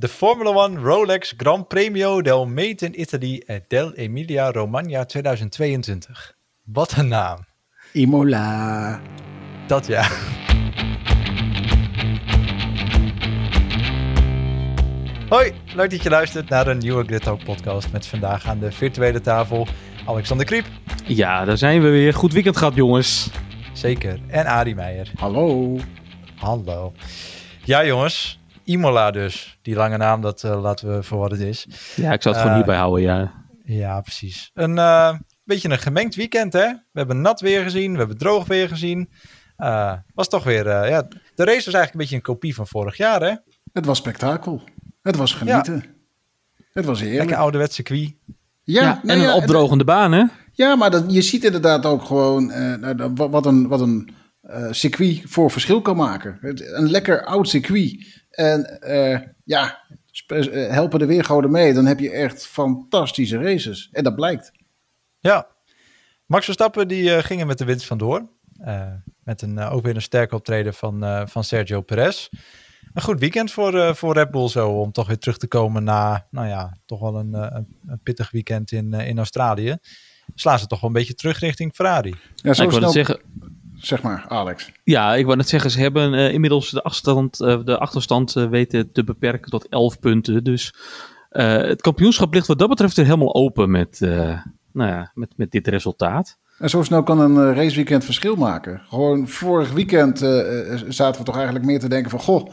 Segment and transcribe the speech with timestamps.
[0.00, 6.36] De Formula One Rolex Gran Premio del Made in Italy del Emilia Romagna 2022.
[6.64, 7.38] Wat een naam.
[7.92, 9.00] Imola.
[9.66, 10.08] Dat ja.
[15.28, 18.72] Hoi, leuk dat je luistert naar een nieuwe Grid Talk podcast met vandaag aan de
[18.72, 19.66] virtuele tafel
[20.06, 20.66] Alexander Kriep.
[21.06, 22.14] Ja, daar zijn we weer.
[22.14, 23.30] Goed weekend gehad, jongens.
[23.72, 24.20] Zeker.
[24.26, 25.10] En Adi Meijer.
[25.18, 25.76] Hallo.
[26.36, 26.92] Hallo.
[27.64, 28.39] Ja, jongens.
[28.70, 29.58] Imola dus.
[29.62, 31.66] Die lange naam, dat uh, laten we voor wat het is.
[31.96, 33.32] Ja, ik zou het gewoon hierbij houden, ja.
[33.64, 34.50] Ja, precies.
[34.54, 36.66] Een uh, beetje een gemengd weekend, hè?
[36.66, 39.10] We hebben nat weer gezien, we hebben droog weer gezien.
[39.58, 41.02] Uh, was toch weer, ja,
[41.34, 43.34] de race was eigenlijk een beetje een kopie van vorig jaar, hè?
[43.72, 44.62] Het was spektakel.
[45.02, 45.74] Het was genieten.
[45.74, 46.64] Ja.
[46.72, 47.20] Het was heerlijk.
[47.20, 48.14] Lekker ouderwets circuit.
[48.62, 50.24] Ja, ja en een opdrogende baan, hè?
[50.52, 52.52] Ja, maar dat, je ziet inderdaad ook gewoon
[53.14, 54.14] wat een, wat een
[54.70, 56.38] circuit voor verschil kan maken.
[56.72, 58.18] Een lekker oud circuit.
[58.30, 59.78] En uh, ja,
[60.50, 61.72] helpen de weergoden mee.
[61.72, 63.88] Dan heb je echt fantastische races.
[63.92, 64.52] En dat blijkt.
[65.18, 65.46] Ja.
[66.26, 68.28] Max Verstappen die uh, ging er met de winst vandoor.
[68.64, 68.92] Uh,
[69.24, 72.28] met een, ook weer een sterke optreden van, van Sergio Perez.
[72.92, 74.70] Een goed weekend voor, voor Red Bull zo.
[74.70, 78.72] Om toch weer terug te komen na, nou ja, toch wel een, een pittig weekend
[78.72, 79.76] in, in Australië.
[80.34, 82.14] Slaan ze toch wel een beetje terug richting Ferrari.
[82.34, 82.90] Ja, zo ik snel...
[82.90, 83.20] zeggen
[83.80, 84.72] zeg maar, Alex.
[84.84, 88.48] Ja, ik wou net zeggen, ze hebben uh, inmiddels de, afstand, uh, de achterstand uh,
[88.48, 90.44] weten te beperken tot 11 punten.
[90.44, 90.74] Dus
[91.30, 93.98] het kampioenschap ligt wat dat betreft er helemaal open met,
[94.72, 96.38] nou ja, met, met dit resultaat.
[96.58, 98.82] En zo snel kan een raceweekend verschil maken.
[98.88, 100.18] Gewoon vorig weekend
[100.88, 102.20] zaten we toch eigenlijk meer te denken van...
[102.20, 102.50] Goh,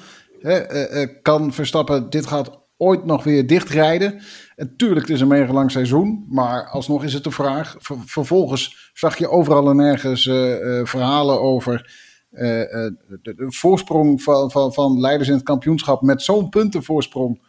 [1.22, 4.22] kan Verstappen, dit gaat ooit nog weer dichtrijden.
[4.58, 7.75] En tuurlijk, het is een mega lang seizoen, maar alsnog is het de vraag.
[8.05, 14.73] vervolgens zag je overal en nergens uh, uh, verhalen over de, de, voorsprong van, van,
[14.73, 17.41] van leiders in het kampioenschap met zo'n puntenvoorsprong.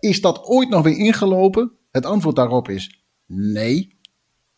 [0.00, 1.72] is dat ooit nog weer ingelopen?
[1.90, 4.00] Het antwoord daarop is nee.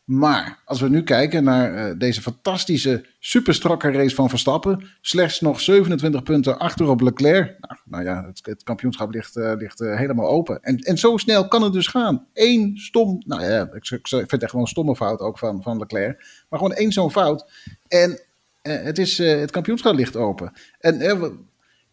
[0.04, 4.88] Maar als we nu kijken naar uh, deze fantastische, superstrakke race van Verstappen.
[5.00, 7.56] Slechts nog 27 punten achter op Leclerc.
[7.60, 10.62] Nou, nou ja, het, het, kampioenschap ligt, uh, ligt uh, helemaal open.
[10.62, 12.26] En, en zo snel kan het dus gaan.
[12.32, 15.62] Eén stom, nou ja, ik, ik vind het echt wel een stomme fout ook van,
[15.62, 16.44] van Leclerc.
[16.48, 17.50] Maar gewoon één zo'n fout.
[17.88, 18.20] En
[18.62, 20.52] het, is, het kampioenschap ligt open.
[20.78, 21.00] En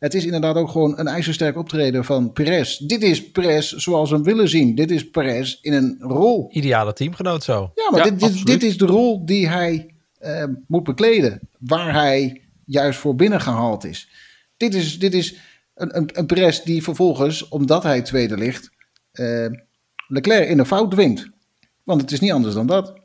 [0.02, 2.78] het is inderdaad ook gewoon een ijzersterk optreden van Perez.
[2.78, 4.76] Dit is Perez zoals we hem willen zien.
[4.76, 6.48] Dit is Perez in een rol.
[6.52, 7.72] Ideale teamgenoot zo.
[7.76, 11.40] Ja, maar dit, dit, dit, is de rol die hij uh, moet bekleden.
[11.60, 14.10] Waar hij juist voor binnengehaald is.
[14.58, 15.36] Dit is, dit is
[15.76, 18.70] een, een, een Perez die vervolgens, omdat hij tweede ligt,
[19.14, 19.48] uh,
[20.08, 21.30] Leclerc in een fout dwingt.
[21.84, 23.01] Want het is niet anders dan dat.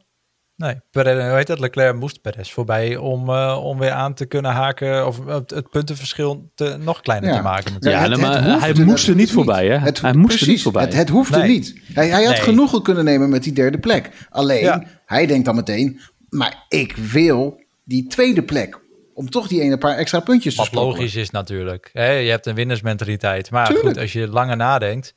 [0.56, 4.50] Nee, Perez, weet dat, Leclerc moest Perez voorbij om, uh, om weer aan te kunnen
[4.50, 7.36] haken of het, het puntenverschil te, nog kleiner ja.
[7.36, 7.76] te maken.
[7.80, 9.76] Ja, het, maar hij moest er niet voorbij, hè?
[9.76, 10.82] Het, hij moest precies, er niet voorbij.
[10.82, 11.48] Het, het hoefde nee.
[11.48, 11.80] niet.
[11.92, 12.42] Hij, hij had nee.
[12.42, 14.10] genoegen kunnen nemen met die derde plek.
[14.30, 14.82] Alleen, ja.
[15.06, 18.84] hij denkt dan meteen, maar ik wil die tweede plek.
[19.14, 20.90] Om toch die ene paar extra puntjes te Wat stoppen.
[20.90, 21.90] logisch is natuurlijk.
[21.92, 22.10] Hè?
[22.10, 23.50] Je hebt een winnersmentaliteit.
[23.50, 23.88] Maar Tuurlijk.
[23.88, 25.14] goed, als je langer nadenkt,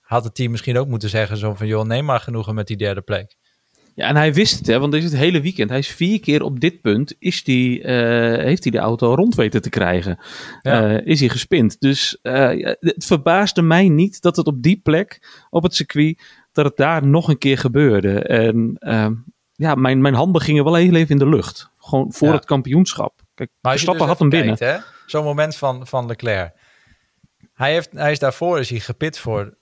[0.00, 2.76] had het team misschien ook moeten zeggen zo van, joh, neem maar genoegen met die
[2.76, 3.36] derde plek.
[3.94, 5.70] Ja, en hij wist het, hè, want dit is het hele weekend.
[5.70, 7.84] Hij is vier keer op dit punt, is die, uh,
[8.44, 10.18] heeft hij de auto rond weten te krijgen.
[10.62, 10.90] Ja.
[10.90, 11.80] Uh, is hij gespind.
[11.80, 16.22] Dus uh, het verbaasde mij niet dat het op die plek, op het circuit,
[16.52, 18.20] dat het daar nog een keer gebeurde.
[18.20, 18.76] En
[19.52, 21.70] ja, mijn, mijn handen gingen wel heel even in de lucht.
[21.76, 22.34] Gewoon voor ja.
[22.34, 23.20] het kampioenschap.
[23.34, 24.84] Kijk, maar Verstappen dus had hem binnen.
[25.06, 26.54] Zo'n moment van, van Leclerc.
[27.54, 29.56] Hij, heeft, hij is daarvoor is hij gepit voor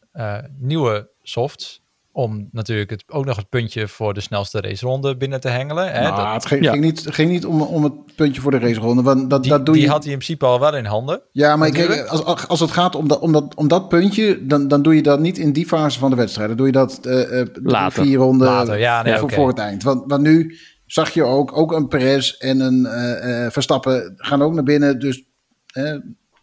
[0.59, 1.80] nieuwe softs
[2.13, 5.93] om natuurlijk het, ook nog het puntje voor de snelste raceronde binnen te hengelen.
[5.93, 6.03] Hè?
[6.03, 6.71] Nou, dat, het ging, ja.
[6.71, 9.03] ging, niet, ging niet om, om het puntje voor de raceronde.
[9.03, 9.91] Want dat, die, dat doe die je...
[9.91, 11.23] had hij in principe al wel in handen.
[11.33, 14.69] Ja, maar kijk, als, als het gaat om dat, om dat, om dat puntje, dan,
[14.69, 16.49] dan doe je dat niet in die fase van de wedstrijd.
[16.49, 18.03] Dan doe je dat uh, Later.
[18.03, 19.37] vier ronden Later, ja, nee, voor, okay.
[19.37, 19.83] voor het eind.
[19.83, 24.43] Want, want nu zag je ook, ook een Perez en een uh, uh, Verstappen gaan
[24.43, 24.99] ook naar binnen.
[24.99, 25.25] Dus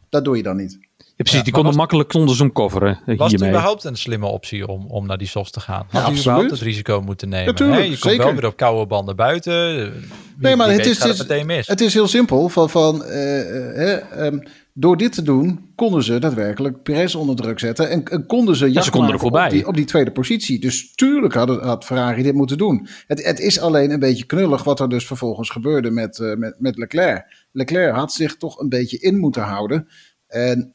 [0.09, 0.86] dat doe je dan niet.
[1.17, 2.99] Ja, precies, ja, die konden makkelijk konden ze hem coveren.
[3.05, 5.85] Was het überhaupt een slimme optie om, om naar die softs te gaan?
[5.89, 7.45] Had Ja, überhaupt het risico moeten nemen?
[7.45, 8.25] Natuurlijk, je komt zeker.
[8.25, 9.75] wel weer op koude banden buiten.
[9.75, 9.91] Wie,
[10.37, 11.67] Nee, maar het is, het, het meteen mis.
[11.67, 12.49] het is heel simpel.
[12.49, 14.43] Van, van, uh, uh, um,
[14.73, 17.89] door dit te doen, konden ze daadwerkelijk Perez onder druk zetten.
[17.89, 19.45] En, en konden ze ze konden er voorbij.
[19.45, 20.59] Op, die, op die tweede positie.
[20.59, 22.87] Dus tuurlijk had, had Ferrari dit moeten doen.
[23.07, 26.55] Het, het, is alleen een beetje knullig wat er dus vervolgens gebeurde met, uh, met,
[26.59, 27.45] met Leclerc.
[27.51, 29.87] Leclerc had zich toch een beetje in moeten houden.
[30.27, 30.69] En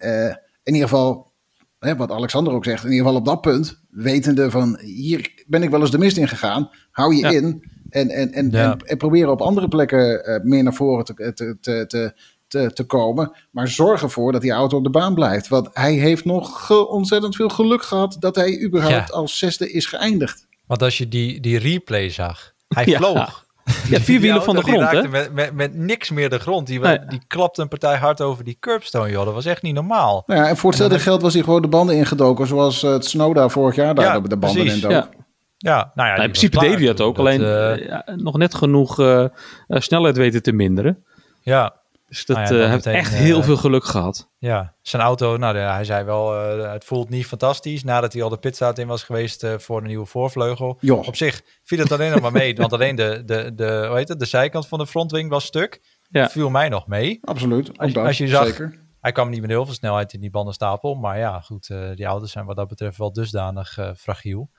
[0.63, 1.31] in ieder geval
[1.79, 5.63] Hè, wat Alexander ook zegt, in ieder geval op dat punt, wetende van hier ben
[5.63, 7.31] ik wel eens de mist in gegaan, hou je Ja.
[7.31, 8.73] in en, en, en, Ja.
[8.73, 12.13] en, en proberen op andere plekken uh, meer naar voren te, te, te, te,
[12.49, 13.37] te, te komen.
[13.51, 15.49] Maar zorg ervoor dat die auto op de baan blijft.
[15.49, 20.47] Want hij heeft nog ontzettend veel geluk gehad dat hij überhaupt als zesde is geëindigd.
[20.67, 23.47] Want als je die, die replay zag, hij vloog.
[23.89, 25.09] Ja, vier wielen van de grond, hè?
[25.09, 26.67] Met, met, met niks meer de grond.
[26.67, 26.99] Die, nee.
[27.09, 29.25] die klapte een partij hard over die curbstone, joh.
[29.25, 30.23] Dat was echt niet normaal.
[30.27, 32.47] Nou ja, en voor hetzelfde geld was hij gewoon de banden ingedoken.
[32.47, 34.91] Zoals het Snowda vorig jaar daar ja, de banden in dook.
[34.91, 35.09] Ja.
[35.57, 37.19] Ja, nou ja, in principe deed hij dat ook.
[37.19, 39.25] alleen uh, ja, nog net genoeg uh,
[39.69, 41.05] snelheid weten te minderen.
[41.41, 41.75] Ja.
[42.13, 44.31] Dus dat nou ja, heeft echt heel veel geluk gehad.
[44.39, 46.33] Ja, zijn auto, nou hij zei wel,
[46.63, 47.85] het voelt niet fantastisch.
[47.85, 50.79] Nadat hij al de pitstraat in was geweest voor een nieuwe voorvleugel.
[50.81, 50.97] Jo.
[50.97, 52.55] Op zich viel het alleen nog maar mee.
[52.55, 55.81] want alleen de, de, de, hoe heet het, de zijkant van de frontwing was stuk.
[56.09, 56.29] Ja.
[56.29, 57.19] viel mij nog mee.
[57.23, 57.79] Absoluut.
[57.79, 58.79] Als, dat, als je zag, zeker.
[59.01, 60.95] hij kwam niet met heel veel snelheid in die bandenstapel.
[60.95, 64.51] Maar ja, goed, uh, die auto's zijn wat dat betreft wel dusdanig uh, fragiel.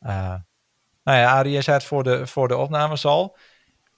[0.00, 0.34] Uh,
[1.04, 3.36] nou ja, Arie, jij zei het voor de, voor de opnames al.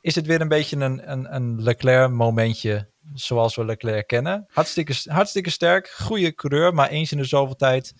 [0.04, 4.44] Is het weer een beetje een, een, een Leclerc-momentje zoals we Leclerc kennen?
[4.48, 7.94] Hartstikke, hartstikke sterk, goede coureur, maar eens in de zoveel tijd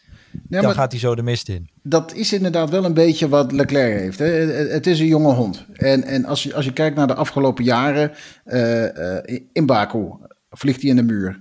[0.49, 1.71] ja, dan gaat hij zo de mist in.
[1.83, 4.19] Dat is inderdaad wel een beetje wat Leclerc heeft.
[4.19, 4.27] Hè?
[4.27, 5.67] Het is een jonge hond.
[5.73, 8.13] En, en als, je, als je kijkt naar de afgelopen jaren
[8.45, 10.11] uh, uh, in Baku,
[10.51, 11.39] vliegt hij in de muur.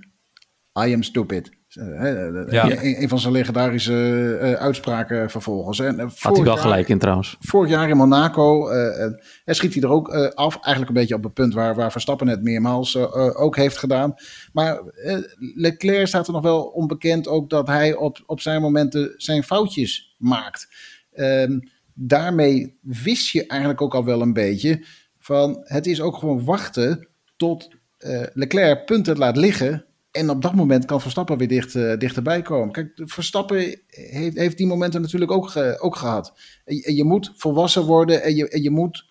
[0.86, 1.50] I am stupid.
[1.76, 2.70] Uh, ja.
[2.70, 3.92] een, een, van zijn legendarische
[4.42, 5.78] uh, uitspraken vervolgens.
[5.78, 7.36] En, uh, Had hij wel gelijk in trouwens.
[7.40, 8.68] Vorig jaar in Monaco
[9.44, 10.54] schiet hij er ook af.
[10.54, 12.96] Eigenlijk een beetje op het punt waar, waar Verstappen het meermaals
[13.36, 14.14] ook heeft gedaan.
[14.52, 14.80] Maar
[15.54, 20.16] Leclerc staat er nog wel onbekend ook dat hij op, op zijn momenten zijn foutjes
[20.18, 20.68] maakt.
[21.12, 21.58] Ehm,
[21.94, 24.84] daarmee wist je eigenlijk ook al wel een beetje
[25.18, 27.68] van het is ook gewoon wachten tot
[28.32, 29.84] Leclerc punten laat liggen
[30.14, 32.72] en op dat moment kan Verstappen weer dicht, uh, dichterbij komen.
[32.72, 36.32] Kijk, Verstappen heeft, heeft die momenten natuurlijk ook, ook gehad.
[36.64, 39.04] En je, moet volwassen worden en je, en je moet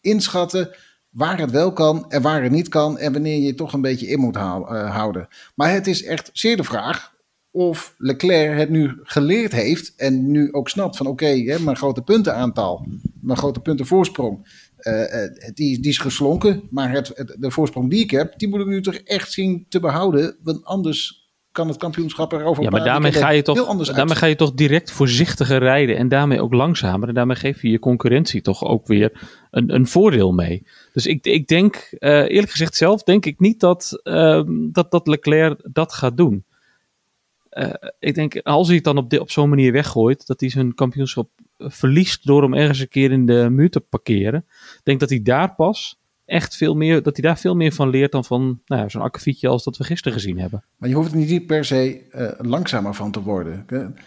[0.00, 0.70] inschatten
[1.08, 2.98] waar het wel kan en waar het niet kan.
[2.98, 5.28] En wanneer je toch een beetje in moet uh, houden.
[5.54, 7.14] Maar het is echt zeer de vraag
[7.50, 9.94] of Leclerc het nu geleerd heeft.
[9.96, 12.86] En nu ook snapt van oké, okay, mijn grote puntenaantal,
[13.20, 14.61] mijn grote puntenvoorsprong.
[14.82, 18.60] Uh, die, die, is geslonken, maar het, het, de voorsprong die ik heb, die moet
[18.60, 20.36] ik nu toch echt zien te behouden.
[20.42, 24.34] Want anders kan het kampioenschap erover Ja, maar daarmee ga, je toch, daarmee ga je
[24.34, 27.08] toch direct voorzichtiger rijden en daarmee ook langzamer.
[27.08, 29.12] En daarmee geef je je concurrentie toch ook weer
[29.50, 30.66] een, een voordeel mee.
[30.92, 34.42] Dus ik, ik denk, uh, eerlijk gezegd zelf, denk ik niet dat, uh,
[34.72, 36.44] dat, dat Leclerc dat gaat doen.
[37.98, 41.28] Ik denk, als hij het dan op, op zo'n manier weggooit, dat hij zijn kampioenschap
[41.66, 44.44] verliest door hem ergens een keer in de muur te parkeren.
[44.74, 47.88] Ik denk dat hij daar pas echt veel meer, dat hij daar veel meer van
[47.88, 50.64] leert dan van nou ja, zo'n akkefietje als dat we gisteren gezien hebben.
[50.76, 53.66] Maar je hoeft er niet per se uh, langzamer van te worden.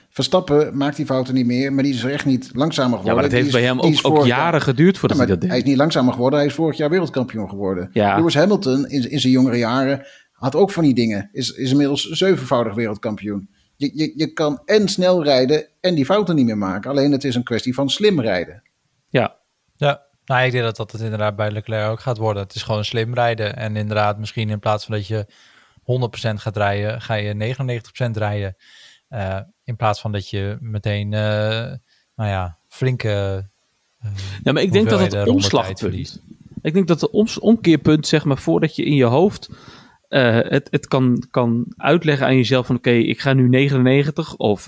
[0.09, 3.13] Verstappen maakt die fouten niet meer, maar die is er echt niet langzamer geworden.
[3.13, 5.41] Ja, maar dat heeft is, bij hem ook, ook jaren geduurd voordat ja, hij dat
[5.41, 5.49] deed.
[5.49, 7.89] Hij is niet langzamer geworden, hij is vorig jaar wereldkampioen geworden.
[7.93, 8.15] Ja.
[8.17, 11.29] Lewis Hamilton in, in zijn jongere jaren had ook van die dingen.
[11.31, 13.49] Is, is inmiddels zevenvoudig wereldkampioen.
[13.77, 16.89] Je, je, je kan en snel rijden en die fouten niet meer maken.
[16.89, 18.63] Alleen het is een kwestie van slim rijden.
[19.09, 19.35] Ja.
[19.75, 22.43] Ja, nou ik denk dat dat het inderdaad bij Leclerc ook gaat worden.
[22.43, 23.55] Het is gewoon slim rijden.
[23.55, 25.25] En inderdaad misschien in plaats van dat je
[25.79, 27.55] 100% gaat rijden, ga je
[28.07, 28.55] 99% rijden.
[29.09, 31.19] Uh, in plaats van dat je meteen, uh,
[32.15, 33.45] nou ja, flinke...
[34.05, 34.11] Uh,
[34.43, 36.21] ja, maar ik denk dat het omslagpunt...
[36.61, 37.11] Ik denk dat de
[37.41, 39.49] omkeerpunt, zeg maar, voordat je in je hoofd
[40.09, 44.35] uh, het, het kan, kan uitleggen aan jezelf van oké, okay, ik ga nu 99
[44.35, 44.67] of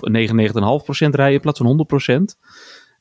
[0.98, 2.38] rijden in plaats van 100%.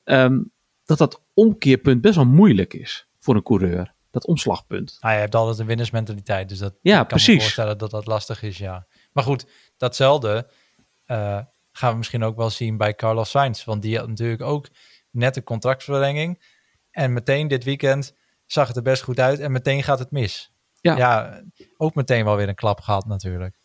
[0.04, 0.52] Um,
[0.86, 3.94] dat dat omkeerpunt best wel moeilijk is voor een coureur.
[4.12, 4.98] Dat omslagpunt.
[5.00, 7.36] Ah, je hebt altijd een winnersmentaliteit, dus dat ja, kan precies.
[7.36, 8.88] me voorstellen dat dat lastig is, ja.
[9.12, 9.48] Maar goed,
[9.78, 10.50] datzelfde
[11.08, 11.40] uh,
[11.72, 13.64] gaan we misschien ook wel zien bij Carlos Sainz.
[13.64, 14.68] Want die had natuurlijk ook
[15.12, 16.44] net een contractverlenging.
[16.92, 20.54] En meteen dit weekend zag het er best goed uit en meteen gaat het mis.
[20.82, 20.98] Ja.
[20.98, 21.42] ja,
[21.78, 23.56] ook meteen wel weer een klap gehad natuurlijk.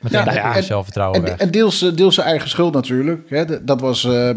[0.00, 1.38] Meteen ja, ja, en, zelfvertrouwen en, weg.
[1.38, 3.30] en deels, deels zijn eigen schuld natuurlijk.
[3.30, 3.64] Hè.
[3.64, 4.30] Dat was uh,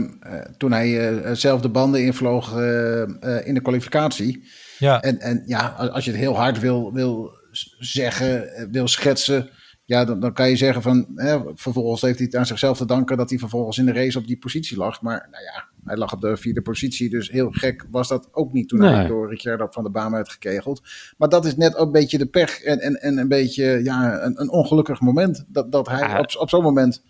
[0.58, 3.02] toen hij uh, zelf de banden invloog uh,
[3.44, 4.48] in de kwalificatie.
[4.78, 5.02] Ja.
[5.02, 7.32] En, en ja, als je het heel hard wil, wil
[7.80, 9.50] zeggen, wil schetsen...
[9.86, 11.08] Ja, dan, dan kan je zeggen van...
[11.16, 13.18] Hè, vervolgens heeft hij het aan zichzelf te danken...
[13.18, 15.02] dat hij vervolgens in de race op die positie lag.
[15.02, 18.54] Maar nou ja, hij lag op de vierde positie, dus heel gek was dat ook
[18.54, 18.94] niet toen nee.
[18.94, 20.82] hij door Ricciardo van de baan werd gekegeld.
[21.18, 24.24] Maar dat is net ook een beetje de pech en, en, en een beetje ja,
[24.24, 25.46] een, een ongelukkig moment.
[25.48, 26.20] Dat, dat hij ah.
[26.20, 27.04] op, op zo'n moment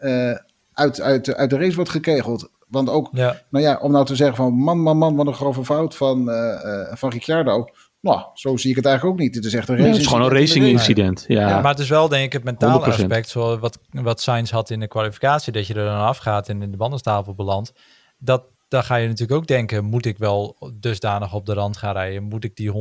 [0.00, 0.34] uh,
[0.72, 2.50] uit, uit, uit de race wordt gekegeld.
[2.68, 3.40] Want ook, ja.
[3.50, 6.28] nou ja, om nou te zeggen van man, man, man, wat een grove fout van,
[6.28, 6.34] uh,
[6.64, 7.64] uh, van Ricciardo.
[8.02, 9.34] Nou, zo zie ik het eigenlijk ook niet.
[9.34, 9.86] Het is echt een race.
[9.86, 11.24] Ja, het is gewoon een racing incident.
[11.28, 11.48] Ja.
[11.48, 11.60] ja.
[11.60, 12.88] maar het is wel denk ik het mentale 100%.
[12.88, 16.62] aspect, zoals wat, wat Sainz had in de kwalificatie, dat je er dan afgaat en
[16.62, 17.72] in de bandenstapel belandt.
[18.18, 21.92] Dat, dan ga je natuurlijk ook denken, moet ik wel dusdanig op de rand gaan
[21.92, 22.22] rijden?
[22.22, 22.74] Moet ik die 100%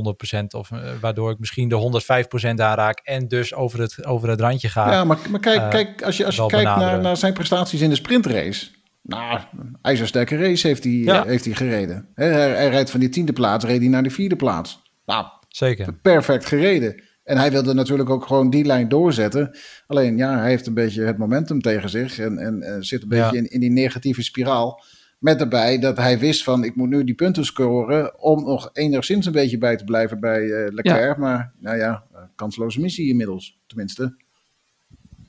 [0.47, 2.01] of uh, waardoor ik misschien de
[2.45, 4.91] 105% aanraak en dus over het, over het randje ga?
[4.91, 7.81] Ja, maar, maar kijk, uh, kijk, als je, als je kijkt naar, naar zijn prestaties
[7.81, 8.67] in de sprintrace.
[9.01, 9.39] Nou,
[9.81, 11.23] ijzersterke race heeft hij, ja.
[11.23, 12.07] heeft hij gereden.
[12.15, 14.81] Hij, hij, rijdt van die tiende plaats, reed hij naar de vierde plaats.
[15.11, 15.93] Nou, Zeker.
[15.93, 17.03] Perfect gereden.
[17.23, 19.57] En hij wilde natuurlijk ook gewoon die lijn doorzetten.
[19.87, 23.07] Alleen ja, hij heeft een beetje het momentum tegen zich en, en, en zit een
[23.07, 23.41] beetje ja.
[23.41, 24.83] in, in die negatieve spiraal.
[25.19, 29.25] Met daarbij dat hij wist van ik moet nu die punten scoren om nog enigszins
[29.25, 31.15] een beetje bij te blijven bij uh, Leclerc.
[31.15, 31.21] Ja.
[31.21, 32.03] Maar nou ja,
[32.35, 33.59] kansloze missie inmiddels.
[33.67, 34.15] Tenminste,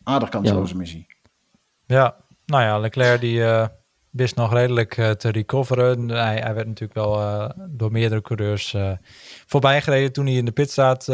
[0.02, 0.78] aardig kansloze Ja.
[0.78, 1.06] missie.
[1.86, 3.66] Ja, nou ja, Leclerc die uh,
[4.12, 6.08] wist nog redelijk uh, te recoveren.
[6.08, 8.76] Hij, hij, werd natuurlijk wel uh, door meerdere coureurs
[9.46, 11.08] voorbij gereden toen hij in de pitstraat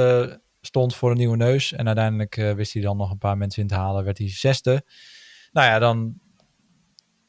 [0.61, 1.73] stond voor een nieuwe neus.
[1.73, 4.85] En uiteindelijk wist hij dan nog een paar mensen in te halen, werd hij zesde.
[5.53, 6.21] Nou ja, dan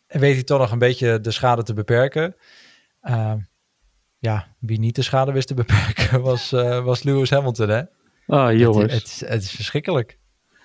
[0.08, 2.36] weet hij toch nog een beetje de schade te beperken.
[4.20, 6.50] Ja, wie niet de schade wist te beperken was,
[6.84, 7.82] was Lewis Hamilton, hè?
[8.28, 8.94] Ah, jongens.
[8.94, 10.19] Het, het, het, is verschrikkelijk.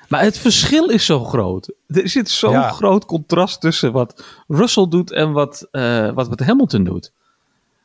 [0.09, 1.73] Maar het verschil is zo groot.
[1.87, 2.71] Er zit zo'n ja.
[2.71, 7.13] groot contrast tussen wat Russell doet en wat, uh, wat, wat Hamilton doet.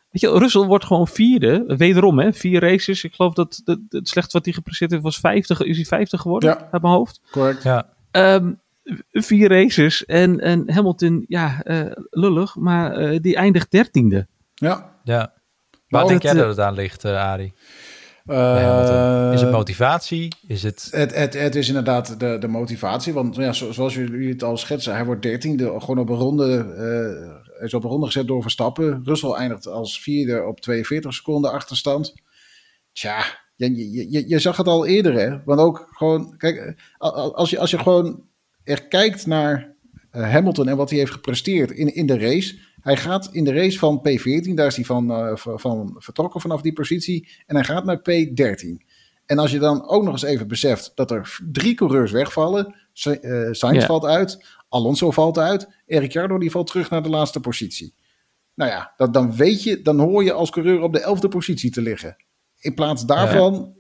[0.10, 1.64] Weet je, Russell wordt gewoon vierde.
[1.78, 2.34] Wederom, hè?
[2.34, 3.04] Vier races.
[3.04, 5.62] Ik geloof dat het, het slechtste wat hij gepresteerd heeft was 50.
[5.62, 6.50] Is hij 50 geworden?
[6.50, 6.68] Ja.
[6.72, 7.22] Uit mijn hoofd.
[7.32, 7.64] Correct.
[7.64, 7.90] Ja.
[8.12, 8.60] Um,
[9.12, 10.06] vier races.
[10.06, 14.28] En, en Hamilton, ja, uh, lullig, maar uh, die eindigt dertiende.
[14.54, 14.96] Ja.
[15.04, 15.34] Ja.
[15.88, 17.54] Waar denk jij dat het aan ligt, uh, Arie?
[18.30, 20.34] Uh, is het motivatie?
[20.48, 20.88] Is het...
[20.92, 23.14] Het, het, het is inderdaad de, de motivatie.
[23.14, 25.80] Want ja, zoals jullie het al schetsen, hij wordt dertiende.
[25.80, 26.66] Gewoon op een ronde,
[27.58, 29.02] uh, is op een ronde gezet door Verstappen.
[29.04, 32.14] Russell eindigt als vierde op 42 seconden achterstand.
[32.92, 33.24] Tja,
[33.56, 35.44] je, je, je, je zag het al eerder, hè?
[35.44, 38.28] Want ook gewoon, kijk, als je, als je gewoon
[38.64, 39.76] er kijkt naar
[40.12, 42.58] uh, Hamilton en wat hij heeft gepresteerd in, in de race.
[42.82, 46.62] Hij gaat in de race van P14, daar is hij van, uh, van vertrokken vanaf
[46.62, 47.30] die positie.
[47.46, 48.88] En hij gaat naar P13.
[49.26, 52.76] En als je dan ook nog eens even beseft dat er drie coureurs wegvallen.
[53.04, 57.94] Uh, Sainz valt uit, Alonso valt uit, Ricciardo die valt terug naar de laatste positie.
[58.56, 61.72] Nou ja, dat, dan weet je, dan hoor je als coureur op de elfde positie
[61.72, 62.16] te liggen.
[62.60, 63.74] In plaats daarvan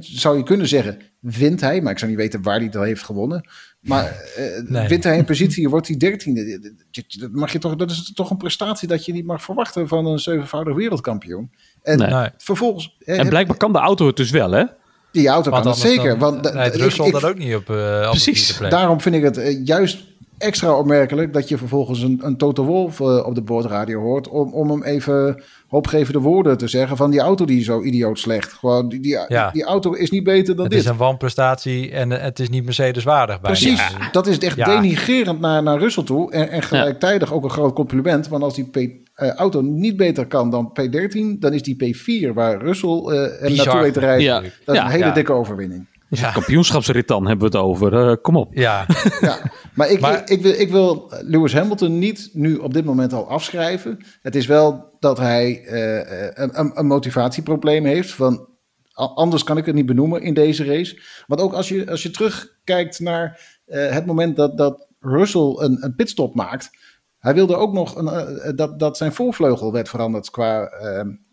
[0.00, 3.02] zou je kunnen zeggen, wint hij, maar ik zou niet weten waar hij dat heeft
[3.02, 3.48] gewonnen.
[3.80, 4.88] Maar uh, nee.
[4.88, 6.72] wint hij een positie, wordt hij dertiende.
[7.18, 10.06] Dat, mag je toch, dat is toch een prestatie dat je niet mag verwachten van
[10.06, 11.50] een zevenvoudig wereldkampioen.
[11.82, 12.28] En nee.
[12.36, 12.96] vervolgens...
[13.04, 14.64] En blijkbaar kan de auto het dus wel, hè?
[15.12, 16.18] Die auto kan het zeker.
[16.18, 18.60] Dan, want Russell dat ook niet op, uh, precies.
[18.60, 20.04] Op Daarom vind ik het uh, juist
[20.38, 24.52] extra opmerkelijk dat je vervolgens een, een Toto Wolf uh, op de boordradio hoort om,
[24.52, 28.52] om hem even hoopgevende woorden te zeggen van die auto die zo idioot slecht.
[28.52, 29.50] Gewoon die, die, ja.
[29.50, 30.84] die, auto is niet beter dan het dit.
[30.84, 33.40] Het is een wanprestatie en het is niet Mercedes waardig.
[33.40, 34.10] Precies, ja.
[34.10, 34.64] dat is echt ja.
[34.64, 38.64] denigerend naar, naar Russell toe en, en gelijktijdig ook een groot compliment, want als die
[38.64, 43.26] P, uh, auto niet beter kan dan P13, dan is die P4 waar Russell uh,
[43.40, 44.52] hem naartoe weet te rijden.
[44.64, 45.86] Dat is een hele dikke overwinning.
[46.12, 46.30] Dus ja.
[46.30, 47.92] kampioenschapsrit dan hebben we het over.
[47.92, 48.54] Uh, kom op.
[48.54, 48.86] Ja.
[49.20, 49.38] ja.
[49.74, 50.20] Maar, ik, maar...
[50.20, 53.98] Ik, ik, wil, ik wil Lewis Hamilton niet nu op dit moment al afschrijven.
[54.22, 58.12] Het is wel dat hij uh, een, een, motivatieprobleem heeft.
[58.12, 58.48] Van,
[58.92, 61.00] anders kan ik het niet benoemen in deze race.
[61.26, 65.84] Want ook als je, als je terugkijkt naar uh, het moment dat, dat Russell een,
[65.84, 66.70] een pitstop maakt.
[67.18, 70.70] Hij wilde ook nog een, dat, dat zijn voorvleugel werd veranderd qua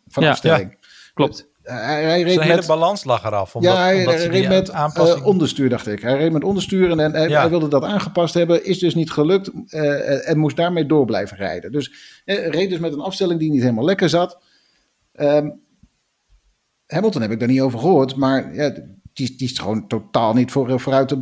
[0.07, 0.71] van ja, afstelling.
[0.71, 1.49] Ja, klopt.
[1.63, 3.55] Hij, hij reed Zijn met, hele balans lag eraf.
[3.55, 6.01] Omdat, ja, hij, omdat hij reed met uh, onderstuur, dacht ik.
[6.01, 7.39] Hij reed met onderstuur en, en hij, ja.
[7.39, 8.65] hij, wilde dat aangepast hebben.
[8.65, 11.71] Is dus niet gelukt uh, en moest daarmee door blijven rijden.
[11.71, 11.91] Dus
[12.25, 14.41] uh, reed dus met een afstelling die niet helemaal lekker zat.
[15.13, 15.61] Um,
[16.85, 18.73] Hamilton heb ik daar niet over gehoord, maar ja,
[19.19, 21.17] die, die is gewoon totaal niet voor, vooruit te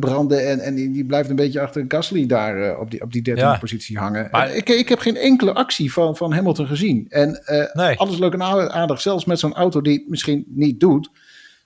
[0.00, 0.48] branden.
[0.48, 3.34] En, en die blijft een beetje achter Gasly daar uh, op die, op die 13e
[3.34, 3.58] ja.
[3.58, 4.28] positie hangen.
[4.30, 7.06] Maar, ik, ik heb geen enkele actie van, van Hamilton gezien.
[7.08, 7.98] En uh, nee.
[7.98, 11.10] alles leuk en aardig, zelfs met zo'n auto die het misschien niet doet.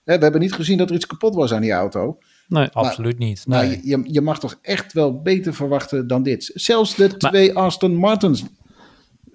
[0.05, 2.19] Hè, we hebben niet gezien dat er iets kapot was aan die auto.
[2.49, 3.47] Nee, maar, absoluut niet.
[3.47, 3.59] Nee.
[3.59, 6.51] Maar je, je mag toch echt wel beter verwachten dan dit.
[6.55, 8.45] Zelfs de maar, twee Aston Martins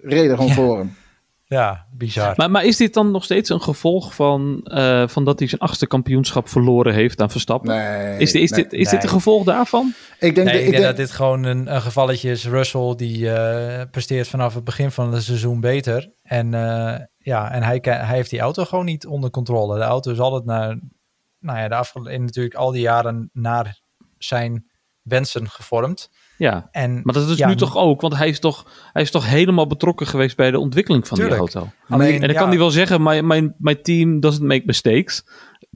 [0.01, 0.53] reden gewoon ja.
[0.53, 0.95] voor hem.
[1.51, 2.33] Ja, bizar.
[2.35, 5.61] Maar, maar is dit dan nog steeds een gevolg van, uh, van dat hij zijn
[5.61, 7.75] achtste kampioenschap verloren heeft aan Verstappen?
[7.75, 8.17] Nee.
[8.17, 8.93] Is, dit, is, nee, dit, is nee.
[8.93, 9.93] dit een gevolg daarvan?
[10.19, 12.47] Ik denk, nee, ik denk, denk dat dit gewoon een, een, gevalletje is.
[12.47, 16.11] Russell die uh, presteert vanaf het begin van het seizoen beter.
[16.23, 19.77] En, uh, ja, en hij, hij heeft die auto gewoon niet onder controle.
[19.77, 20.79] De auto is altijd naar,
[21.39, 23.79] nou ja, de afgelopen, natuurlijk al die jaren naar
[24.17, 24.69] zijn
[25.01, 26.09] wensen gevormd.
[26.41, 29.11] Ja, en, maar dat is ja, nu toch ook, want hij is toch, hij is
[29.11, 31.41] toch helemaal betrokken geweest bij de ontwikkeling van tuurlijk.
[31.41, 31.71] die auto.
[31.89, 35.23] Alleen, en dan ja, kan hij wel zeggen, mijn, mijn, mijn team doesn't make mistakes.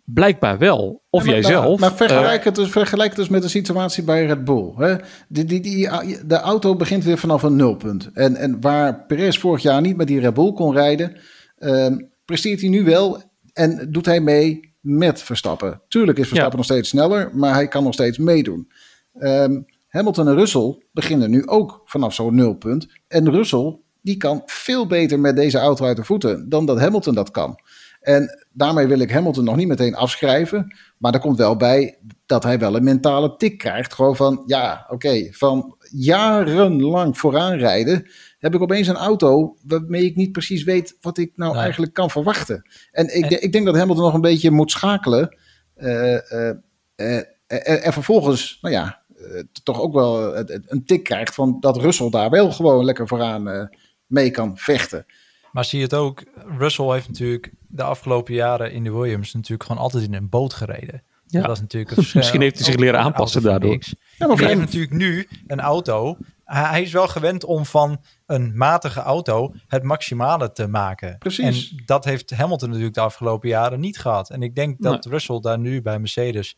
[0.06, 1.04] blijkbaar wel.
[1.10, 1.80] Of Ja, maar- jij zelf.
[1.80, 4.74] Maar vergelijk, eh, het dus, vergelijk het dus met de situatie bij Red Bull.
[4.78, 4.96] Hè?
[5.28, 5.90] Die, die, die,
[6.26, 8.10] de auto begint weer vanaf een nulpunt.
[8.14, 11.18] En, en waar Perez vorig jaar niet met die Red Bull kon rijden,
[11.58, 13.22] ehm, presteert hij nu wel
[13.54, 15.82] en doet hij mee met Verstappen.
[15.88, 16.66] Tuurlijk is Verstappen Ja.
[16.66, 18.72] nog steeds sneller, maar hij kan nog steeds meedoen.
[19.14, 19.62] Ehm,
[19.96, 22.88] Hamilton en Russell beginnen nu ook vanaf zo'n nulpunt.
[23.08, 27.16] En Russell die kan veel beter met deze auto uit de voeten dan dat Hamilton
[27.16, 27.60] dat kan.
[28.02, 30.76] En daarmee wil ik Hamilton nog niet meteen afschrijven.
[30.98, 33.94] Maar er komt wel bij dat hij wel een mentale tik krijgt.
[33.94, 38.10] Gewoon van, ja, oké, van jarenlang vooraan rijden...
[38.40, 40.98] heb ik opeens een auto waarmee ik niet precies weet...
[41.02, 41.62] wat ik nou Nee.
[41.62, 42.70] eigenlijk kan verwachten.
[42.92, 45.38] En ik, En- ik denk dat Hamilton nog een beetje moet schakelen.
[45.76, 46.56] eh, eh,
[46.96, 49.04] eh, en, en vervolgens, nou ja,
[49.64, 51.36] toch ook wel eh, een tik krijgt...
[51.36, 53.66] van dat Russell daar wel gewoon lekker vooraan eh,
[54.06, 55.06] mee kan vechten.
[55.52, 56.24] Maar zie je het ook,
[56.58, 60.54] Russell heeft natuurlijk de afgelopen jaren in de Williams natuurlijk gewoon altijd in een boot
[60.54, 61.04] gereden.
[61.28, 61.42] Ja.
[61.42, 62.20] Dat is natuurlijk een verschil.
[62.20, 63.70] Misschien heeft hij zich leren aanpassen daardoor.
[63.70, 63.96] niks.
[64.18, 66.18] Ja, maar hij hem- heeft natuurlijk nu een auto.
[66.44, 71.18] Hij hij is wel gewend om van een matige auto het maximale te maken.
[71.18, 71.70] Precies.
[71.70, 74.30] En dat heeft Hamilton natuurlijk de afgelopen jaren niet gehad.
[74.30, 76.58] En ik denk dat Russell daar nu bij Mercedes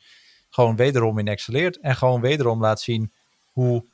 [0.58, 1.80] gewoon wederom in excelleert.
[1.80, 3.12] En gewoon wederom laat zien
[3.52, 3.86] hoe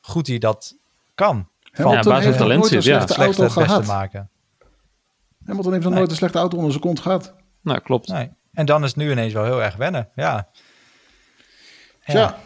[0.00, 0.76] goed hij dat
[1.14, 1.48] kan.
[1.72, 2.98] Van Hamilton basis heeft talent nooit een zit, ja.
[2.98, 3.86] slechte slechte auto het beste gehad.
[3.86, 4.30] maken.
[5.44, 6.00] Hamilton heeft nog Nee.
[6.00, 7.34] nooit een slechte auto onder zijn kont gehad.
[7.60, 8.08] Nou, klopt.
[8.08, 8.30] Nee.
[8.52, 10.08] En dan is het nu ineens wel heel erg wennen.
[10.14, 10.48] Ja.
[12.06, 12.38] Tja,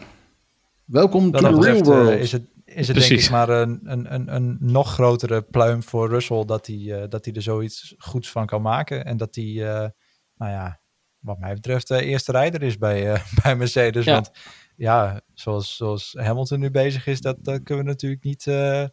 [0.85, 2.19] welkom to dat the real betreft eh, world.
[2.19, 3.25] is het, is het denk Precies.
[3.25, 7.25] ik maar een, een, een, een nog grotere pluim voor Russell dat hij, eh, dat
[7.25, 9.05] hij er zoiets goeds van kan maken.
[9.05, 9.89] En dat hij, eh,
[10.35, 10.79] nou ja,
[11.21, 14.05] wat mij betreft, de eerste rijder is bij, eh, bij Mercedes.
[14.05, 14.13] Ja.
[14.13, 14.31] Want
[14.75, 18.83] ja, zoals, zoals Hamilton nu bezig is, dat, dat kunnen we natuurlijk niet eh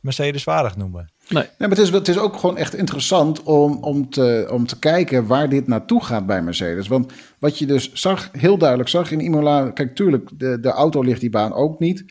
[0.00, 1.12] Mercedes waardig noemen.
[1.28, 1.42] Nee.
[1.42, 4.78] Nee, maar het is, het is ook gewoon echt interessant om, om, te, om te
[4.78, 6.88] kijken waar dit naartoe gaat bij Mercedes.
[6.88, 9.70] Want wat je dus zag, heel duidelijk zag in Imola...
[9.70, 12.04] Kijk, tuurlijk, de, de auto ligt die baan ook niet.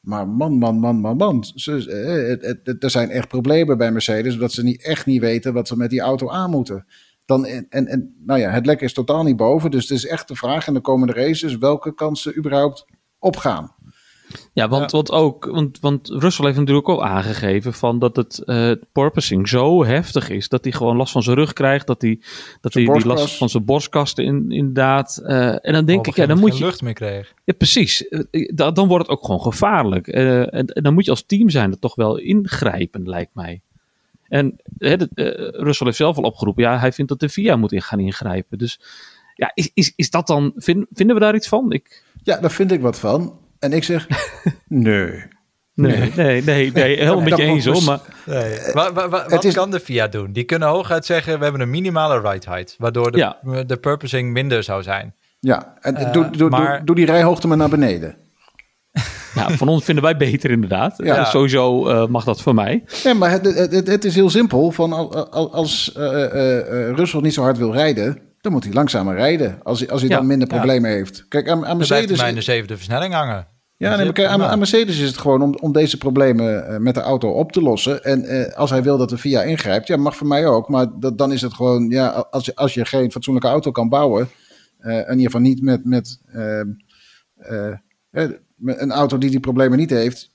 [0.00, 1.44] Maar man, man, man, man, man.
[1.54, 4.36] Ze, eh, het, het, het- er zijn echt problemen bij Mercedes...
[4.36, 6.86] dat ze niet, echt niet weten wat ze met die auto aan moeten.
[7.24, 9.70] Dan, en, en, nou ja, het lek is totaal niet boven.
[9.70, 11.56] Dus het is echt de vraag in de komende races...
[11.56, 12.84] welke kansen überhaupt
[13.18, 13.74] opgaan.
[14.52, 18.70] Ja, want, want ook, want, want Russell heeft natuurlijk ook aangegeven van dat het eh
[18.92, 22.20] porpoising zo heftig is dat hij gewoon last van zijn rug krijgt, dat hij,
[22.60, 25.16] dat hij die last van zijn borstkasten in, inderdaad.
[25.26, 27.34] eh, en dan denk ik, ja, dan moet je, geen lucht meer kreeg.
[27.44, 30.06] ja, precies, Eh, da- dan wordt het ook gewoon gevaarlijk.
[30.08, 33.62] Eh, en, en dan moet je als team zijn er toch wel ingrijpen, lijkt mij.
[34.32, 37.56] En hè, de- eh, Russell heeft zelf al opgeroepen, ja, hij vindt dat de VIA
[37.56, 38.58] moet in gaan ingrijpen.
[38.58, 38.80] Dus
[39.34, 41.72] ja, is, is, is dat dan, vind- vinden we daar iets van?
[41.72, 43.38] Ik, Ja, daar vind ik wat van.
[43.58, 44.06] En ik zeg,
[44.68, 45.22] nee.
[45.74, 48.00] nee, nee, nee, nee, helemaal met je eens hoor, dus- maar...
[48.26, 48.58] Nee.
[48.72, 50.32] Wa- wa- wa- het wat is- kan de FIA doen?
[50.32, 52.74] Die kunnen hooguit zeggen, we hebben een minimale ride height.
[52.78, 53.38] Waardoor de, Ja.
[53.66, 55.14] de purposing minder zou zijn.
[55.40, 58.16] Ja, en Eh, doe, doe, maar- doe, doe die rijhoogte maar naar beneden.
[59.34, 60.94] Ja, van ons vinden wij beter inderdaad.
[60.96, 61.24] Ja.
[61.24, 62.84] Sowieso eh, mag dat voor mij.
[63.02, 64.70] Ja, maar het, het, het, het is heel simpel.
[64.70, 68.64] Van al- al- als eh eh, eh, Russell niet zo hard wil rijden, dan moet
[68.64, 69.58] hij langzamer rijden.
[69.62, 70.54] Als hij, als hij Ja, dan minder ja.
[70.54, 71.24] problemen heeft.
[71.28, 72.18] Kijk, aan, aan Mercedes...
[72.20, 73.46] mij in de zevende versnelling hangen.
[73.76, 77.00] Ja, nee, kijk, aan, Mercedes is het gewoon om, om deze problemen eh, met de
[77.00, 78.04] auto op te lossen.
[78.04, 80.68] En eh, als hij wil dat de VIA ingrijpt, ja, mag voor mij ook.
[80.68, 83.88] Maar dat, dan is het gewoon, ja, als je, als je geen fatsoenlijke auto kan
[83.88, 84.28] bouwen,
[84.78, 86.20] eh, in ieder geval niet met, met,
[88.62, 90.30] met een auto die die problemen niet heeft,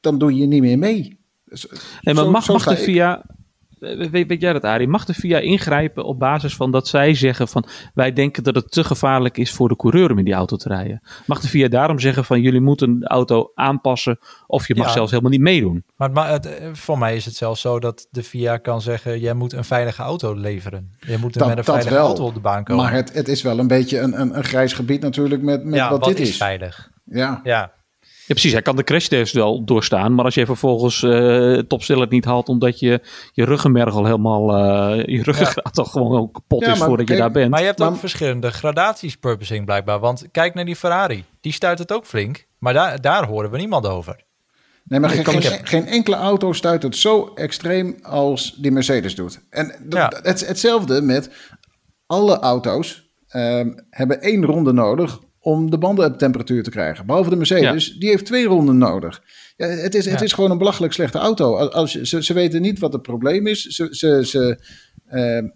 [0.00, 1.20] dan doe je niet meer mee.
[1.44, 1.66] Dus,
[2.00, 2.76] Nee, maar zo- mag, zo mag de.
[2.76, 3.22] VIA,
[4.10, 7.48] weet, weet jij dat Arie, mag de VIA ingrijpen op basis van dat zij zeggen
[7.48, 10.56] van wij denken dat het te gevaarlijk is voor de coureur om in die auto
[10.56, 11.02] te rijden?
[11.26, 14.92] Mag de VIA daarom zeggen van jullie moeten de auto aanpassen of je mag Ja.
[14.92, 15.84] zelfs helemaal niet meedoen?
[15.96, 19.20] Maar het eh, voor mij is het zelfs zo dat de FIA kan zeggen...
[19.20, 20.92] jij moet een veilige auto leveren.
[20.98, 22.06] Je moet Dat- met een veilige wel.
[22.06, 22.84] auto op de baan komen.
[22.84, 25.74] Maar het, het is wel een beetje een, een, een grijs gebied natuurlijk met, met
[25.74, 26.36] ja, wat, wat, dit is, is.
[26.36, 26.90] veilig?
[27.04, 27.40] Ja.
[27.44, 27.72] Ja,
[28.26, 28.52] Ja, precies.
[28.52, 32.78] Hij kan de crashtest wel doorstaan, maar als je vervolgens eh topsnelheid niet haalt omdat
[32.78, 33.00] je
[33.32, 37.30] je ruggenmerg helemaal, eh, je ruggengraat al gewoon al kapot Ja, is voordat je daar
[37.30, 37.50] bent.
[37.50, 39.98] maar je hebt Maar- ook verschillende gradaties purposing blijkbaar.
[39.98, 41.24] Want kijk naar die Ferrari.
[41.40, 42.46] Die stuit het ook flink.
[42.58, 44.24] Maar daar, daar horen we niemand over.
[44.84, 49.40] Nee, maar geen, geen, enkele auto stuit het zo extreem als die Mercedes doet.
[49.50, 50.12] En Ja.
[50.22, 51.30] het, hetzelfde met
[52.06, 57.06] alle auto's ehm, hebben één ronde nodig om de banden op temperatuur te krijgen.
[57.06, 59.22] Behalve de Mercedes, die heeft twee ronden nodig.
[59.56, 60.24] Ja, het, is, het Ja.
[60.24, 61.56] is gewoon een belachelijk slechte auto.
[61.56, 63.62] Als, ze, ze weten niet wat het probleem is.
[63.62, 64.58] Ze, ze, ze
[65.08, 65.46] ehm,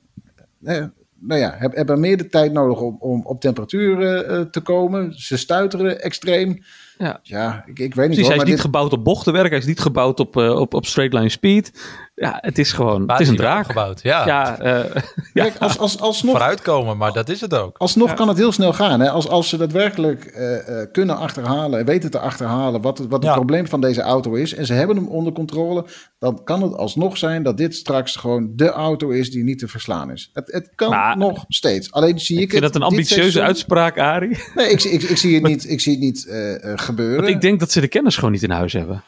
[0.62, 0.84] eh,
[1.20, 4.60] nou ja, heb- hebben meer de tijd nodig om, om op temperatuur eh, eh, te
[4.60, 5.12] komen.
[5.18, 6.62] Ze stuiteren extreem.
[6.98, 7.20] Ja.
[7.22, 9.58] Ja, ik, ik weet niet Precies, hoor, hij is niet dit, gebouwd op bochtenwerk, hij
[9.58, 11.72] is niet gebouwd op, eh, op, op straight line speed.
[12.18, 13.66] Ja, het is gewoon, het is een hij wel draak.
[13.66, 14.02] gebouwd.
[14.02, 14.84] Ja, Ja, eh,
[15.34, 15.42] ja.
[15.42, 17.76] kijk, als, als, alsnog, vooruitkomen, maar dat is het ook.
[17.78, 19.00] alsnog kan het heel snel gaan.
[19.00, 19.10] Hè?
[19.10, 23.18] Als, als ze daadwerkelijk eh, eh, kunnen achterhalen en weten te achterhalen wat, het- wat
[23.22, 23.34] het Ja.
[23.36, 24.54] probleem van deze auto is.
[24.54, 25.84] En ze hebben hem onder controle.
[26.18, 29.68] Dan kan het alsnog zijn dat dit straks gewoon de auto is die niet te
[29.68, 30.30] verslaan is.
[30.32, 31.92] Het, het kan Maar- nog steeds.
[31.92, 34.38] Alleen zie ik, ik vind het dat een ambitieuze seizoen- uitspraak, Arie.
[34.54, 37.16] Nee, ik, zie- ik, ik zie het niet, ik zie het niet eh, eh, gebeuren.
[37.22, 39.02] Want ik denk dat ze de kennis gewoon niet in huis hebben.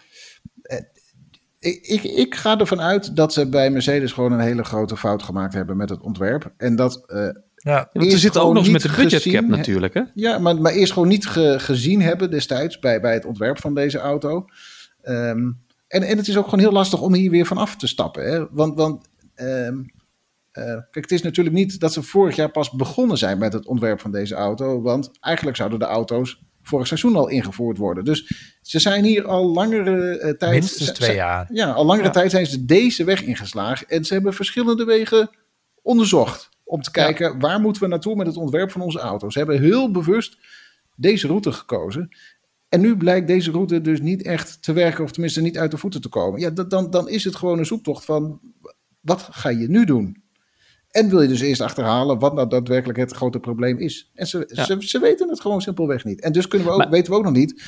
[1.58, 5.22] Ik, ik, ik ga ervan uit dat ze bij Mercedes gewoon een hele grote fout
[5.22, 6.52] gemaakt hebben met het ontwerp.
[6.56, 9.94] En dat, eh, Ja, want ze zitten ook nog eens met de budget gezien, natuurlijk,
[9.94, 10.02] hè?
[10.14, 13.74] ja, maar, maar eerst gewoon niet ge- gezien hebben destijds bij, bij het ontwerp van
[13.74, 14.44] deze auto.
[15.02, 15.50] Ehm,
[15.88, 18.30] en, en het is ook gewoon heel lastig om hier weer van af te stappen.
[18.30, 18.46] Hè?
[18.50, 19.76] Want, want ehm,
[20.52, 23.66] eh, kijk, het is natuurlijk niet dat ze vorig jaar pas begonnen zijn met het
[23.66, 24.82] ontwerp van deze auto.
[24.82, 28.04] Want eigenlijk zouden de auto's vorig seizoen al ingevoerd worden.
[28.04, 30.52] Dus ze zijn hier al langere eh, tijd.
[30.52, 31.46] minstens twee ze- jaar.
[31.52, 32.12] Ja, al langere Ja.
[32.12, 33.88] tijd zijn ze deze weg ingeslagen.
[33.88, 35.30] En ze hebben verschillende wegen
[35.82, 36.48] onderzocht.
[36.64, 39.32] Om te kijken waar moeten we naartoe met het ontwerp van onze auto's.
[39.32, 40.36] Ze hebben heel bewust
[40.96, 42.08] deze route gekozen.
[42.68, 45.78] En nu blijkt deze route dus niet echt te werken, of tenminste niet uit de
[45.78, 46.40] voeten te komen.
[46.40, 48.40] Ja, dan, dan is het gewoon een zoektocht van
[49.00, 50.22] wat ga je nu doen?
[50.90, 54.10] En wil je dus eerst achterhalen wat nou daadwerkelijk het grote probleem is.
[54.14, 54.64] En ze, Ja.
[54.64, 56.20] ze, ze weten het gewoon simpelweg niet.
[56.20, 57.62] En dus kunnen we ook, Maar- weten we ook nog niet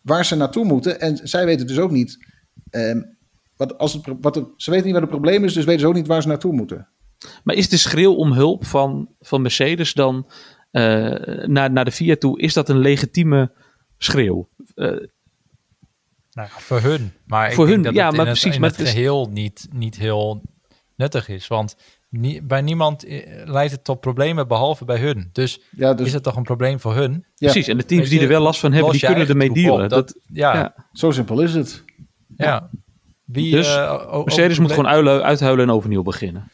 [0.00, 1.00] waar ze naartoe moeten.
[1.00, 2.30] En zij weten dus ook niet.
[2.70, 3.02] ehm,
[3.56, 5.86] wat, als het, wat het- ze weten niet wat het probleem is, dus weten ze
[5.86, 6.88] ook niet waar ze naartoe moeten.
[7.44, 10.30] Maar is de schreeuw om hulp van, van Mercedes dan
[10.70, 10.82] eh,
[11.46, 13.52] naar, naar de Fiat toe, is dat een legitieme
[13.98, 14.48] schreeuw?
[14.74, 17.12] Eh, Nou, ja, voor hun.
[17.26, 18.78] Maar ik Voor denk hun, dat ja, het in maar het, precies, in maar het
[18.78, 20.42] het is- geheel niet, niet heel
[20.96, 21.46] nuttig is.
[21.48, 21.76] Want
[22.12, 25.28] nie- bij niemand eh, leidt het tot problemen behalve bij hun.
[25.32, 27.12] Dus, Ja, dus is het toch een probleem voor hun?
[27.12, 27.20] Ja.
[27.50, 29.88] Precies, en de teams die er wel last van hebben, die kunnen ermee dealen.
[29.88, 30.74] Dat, Dat, ja, ja.
[30.92, 31.84] zo simpel is het.
[32.36, 32.70] ja.
[33.24, 36.50] Wie, Dus o- Mercedes moet gewoon uilen, uithuilen en overnieuw beginnen.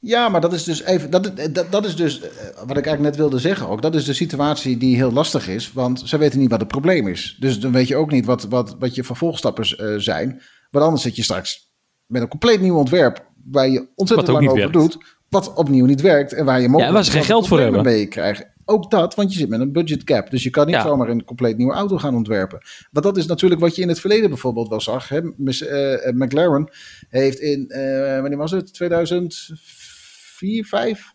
[0.00, 1.10] Ja, maar dat is dus even.
[1.10, 3.82] Dat, dat, dat is dus eh, wat ik eigenlijk net wilde zeggen ook.
[3.82, 5.72] Dat is de situatie die heel lastig is.
[5.72, 7.36] Want ze weten niet wat het probleem is.
[7.40, 10.42] Dus dan weet je ook niet wat, wat, wat je vervolgstappen eh, zijn.
[10.70, 11.70] Want anders zit je straks
[12.06, 13.26] met een compleet nieuw ontwerp.
[13.50, 14.72] Waar je ontzettend lang over werkt.
[14.72, 14.98] doet.
[15.28, 16.32] Wat opnieuw niet werkt.
[16.32, 18.46] En waar je mogelijk en waar ze geen geld voor problemen mee krijgt.
[18.64, 20.30] Ook dat, want je zit met een budget cap.
[20.30, 20.82] Dus je kan niet Ja.
[20.82, 22.58] zomaar een compleet nieuwe auto gaan ontwerpen.
[22.90, 25.08] Want dat is natuurlijk wat je in het verleden bijvoorbeeld wel zag.
[25.08, 25.18] Hè?
[25.18, 26.68] Eh, McLaren
[27.08, 28.74] heeft in, eh, wanneer was het?
[28.74, 31.12] 2004, 5?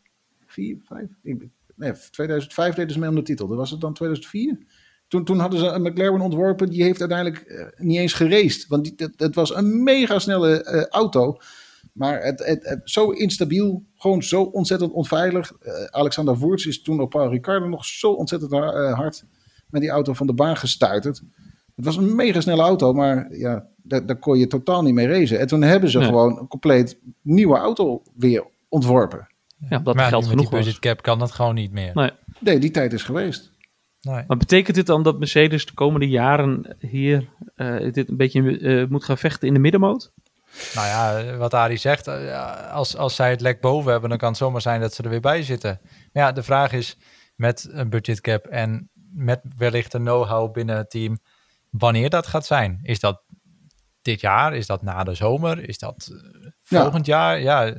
[0.48, 1.06] 4, 5?
[1.24, 3.48] Ik- Nee, 2005 deden ze mee om de titel.
[3.48, 4.58] Dat was het dan 2004?
[5.08, 8.67] Toen, toen hadden ze een McLaren ontworpen, die heeft uiteindelijk eh, niet eens geraced.
[8.67, 11.38] Want die, het, het was een mega snelle auto.
[11.93, 15.51] Maar het, het, het- zo instabiel, gewoon zo ontzettend onveilig.
[15.60, 19.23] Eh, Alexander Woerts is toen op Paul Ricciardo nog zo ontzettend ha- eh, hard
[19.69, 21.21] met die auto van de baan gestuiterd.
[21.75, 25.08] Het was een mega snelle auto, maar ja, daar, daar kon je totaal niet mee
[25.08, 25.39] racen.
[25.39, 26.08] En toen hebben ze Nee.
[26.08, 29.27] gewoon een compleet nieuwe auto weer ontworpen.
[29.69, 30.65] Ja, dat maar geld met genoeg die was.
[30.65, 31.91] budgetcap kan dat gewoon niet meer.
[31.93, 32.12] Nee.
[32.39, 33.51] Nee, die tijd is geweest.
[34.01, 34.23] Nee.
[34.27, 38.88] Maar betekent dit dan dat Mercedes de komende jaren hier eh, dit een beetje eh,
[38.89, 40.12] moet gaan vechten in de middenmoot?
[40.76, 44.30] Nou ja, wat Arie zegt, eh, als, als zij het lek boven hebben, dan kan
[44.30, 45.80] het zomaar zijn dat ze er weer bij zitten.
[46.14, 46.98] Maar ja, de vraag is
[47.36, 51.20] met een budgetcap en met wellicht een know-how binnen het team,
[51.70, 52.80] wanneer dat gaat zijn.
[52.84, 53.22] Is dat
[54.02, 54.56] dit jaar?
[54.56, 55.70] Is dat na de zomer?
[55.70, 56.82] Is dat eh, Ja.
[56.82, 57.42] volgend jaar?
[57.42, 57.74] Ja,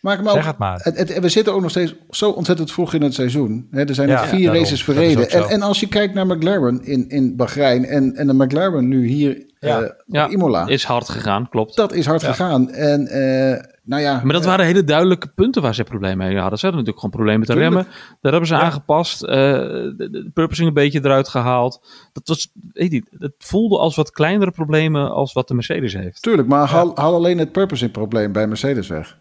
[0.00, 0.80] Maar, maar zeg het maar.
[0.82, 3.66] het, het- we zitten ook nog steeds zo ontzettend vroeg in het seizoen.
[3.70, 5.30] Er zijn Ja, nog vier races verreden.
[5.30, 9.06] En, en als je kijkt naar McLaren in, in Bahrein en, en de McLaren nu
[9.06, 9.94] hier Ja.
[10.06, 10.66] Ja, op Imola.
[10.66, 11.76] Is hard gegaan, klopt.
[11.76, 12.28] dat is hard Ja.
[12.28, 12.70] gegaan.
[12.70, 16.38] En eh, nou ja, Maar dat eh, waren hele duidelijke punten waar ze problemen mee
[16.38, 16.58] hadden.
[16.58, 17.74] Ze hadden natuurlijk gewoon problemen met de Tuurlijk.
[17.74, 18.16] remmen.
[18.20, 18.60] Daar hebben ze Ja.
[18.60, 19.22] aangepast.
[19.22, 21.86] eh, de, de purposing een beetje eruit gehaald.
[22.12, 26.22] Dat was, weet je, het voelde als wat kleinere problemen als wat de Mercedes heeft.
[26.22, 29.18] tuurlijk, maar haal, haal alleen het purposing probleem bij Mercedes weg.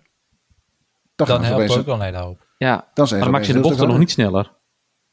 [1.16, 2.46] Dan, Dan helpt ook wel een hele hoop.
[2.58, 4.52] Ja, dan zijn maar dan maak je de bochten nog niet sneller.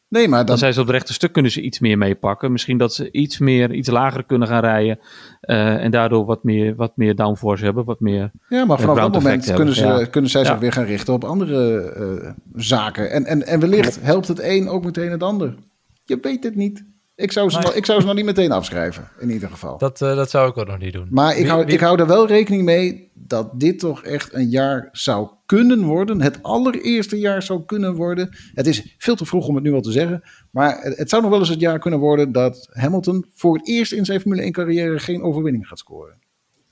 [0.09, 2.53] Nee, maar Dan dan, zijn ze op het rechte stuk kunnen ze iets meer meepakken.
[2.53, 4.99] Misschien dat ze iets meer, iets lager kunnen gaan rijden.
[5.41, 7.85] eh, en daardoor wat meer, wat meer downforce hebben.
[7.85, 10.05] Wat meer, ja, maar vanaf dat moment kunnen, ze, ja.
[10.05, 13.11] kunnen zij zich weer gaan richten op andere eh, zaken.
[13.11, 15.55] En, en, en wellicht helpt het een ook meteen het ander.
[16.05, 16.85] Je weet het niet.
[17.19, 17.67] Ik zou, ze Nee.
[17.67, 19.79] nog, ik zou ze nog niet meteen afschrijven, in ieder geval.
[19.79, 21.07] Dat, eh, dat zou ik ook nog niet doen.
[21.11, 24.35] Maar ik Wie- hou, wie- ik hou er wel rekening mee dat dit toch echt
[24.35, 26.21] een jaar zou kunnen worden.
[26.21, 28.29] Het allereerste jaar zou kunnen worden.
[28.55, 30.23] Het is veel te vroeg om het nu al te zeggen.
[30.51, 33.69] Maar het, het zou nog wel eens het jaar kunnen worden dat Hamilton voor het
[33.69, 36.15] eerst in zijn Formule 1 carrière geen overwinning gaat scoren.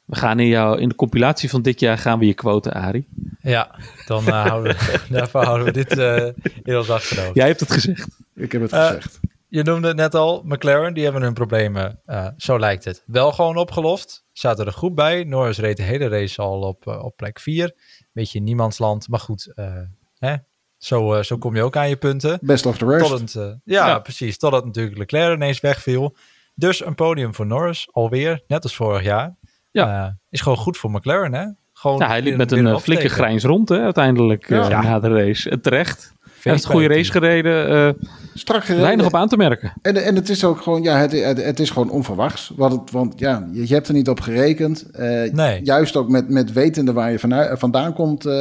[0.05, 3.09] we gaan in, jou, in de compilatie van dit jaar gaan we je quoten, Arie.
[3.41, 3.75] Ja,
[4.07, 6.27] dan eh, houden we, daarvoor houden we dit eh
[6.63, 7.35] in ons achterhoofd.
[7.35, 8.09] Jij hebt het gezegd.
[8.35, 9.21] Ik heb het gezegd.
[9.49, 13.33] Je noemde het net al, McLaren, die hebben hun problemen, uh, zo lijkt het, wel
[13.33, 14.25] gewoon opgelost.
[14.33, 15.25] Zaten er goed bij.
[15.25, 17.75] Norris reed de hele race al op, uh, op plek 4.
[18.13, 19.79] Beetje niemands land, maar goed, uh,
[20.19, 20.35] hè?
[20.77, 22.39] Zo, zo kom je ook aan je punten.
[22.43, 23.07] Best of the rest.
[23.09, 23.33] Tot het,
[23.65, 24.39] ja, ja, precies.
[24.39, 26.17] Totdat natuurlijk Leclerc ineens wegviel.
[26.55, 29.37] Dus een podium voor Norris, alweer, net als vorig jaar.
[29.71, 30.19] Ja.
[30.31, 31.47] is gewoon goed voor McLaren, hè?
[31.73, 34.83] Gewoon ja, hij liep met een flinke grijns rond, hè, uiteindelijk, ja.
[34.83, 35.61] na de race.
[35.61, 36.15] terecht.
[36.47, 37.71] Hij heeft een goede race gereden.
[37.71, 38.85] Uh, Strak gereden.
[38.85, 39.73] Weinig op aan te merken.
[39.83, 42.53] En, en het is ook gewoon, ja, het, het, is gewoon onverwachts.
[42.57, 44.87] Want, het, want ja, je, je, hebt er niet op gerekend.
[44.93, 45.63] Uh, nee.
[45.63, 48.27] Juist ook met, met wetende waar je vanuit, vandaan komt.
[48.27, 48.33] Uh,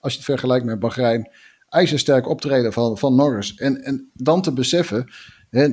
[0.00, 1.30] als je het vergelijkt met Bahrein.
[1.68, 3.54] IJzersterk optreden van, van Norris.
[3.54, 5.12] En, en dan te beseffen,
[5.50, 5.68] hè,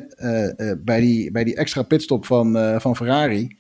[0.84, 3.58] bij, die, bij die extra pitstop van, van Ferrari.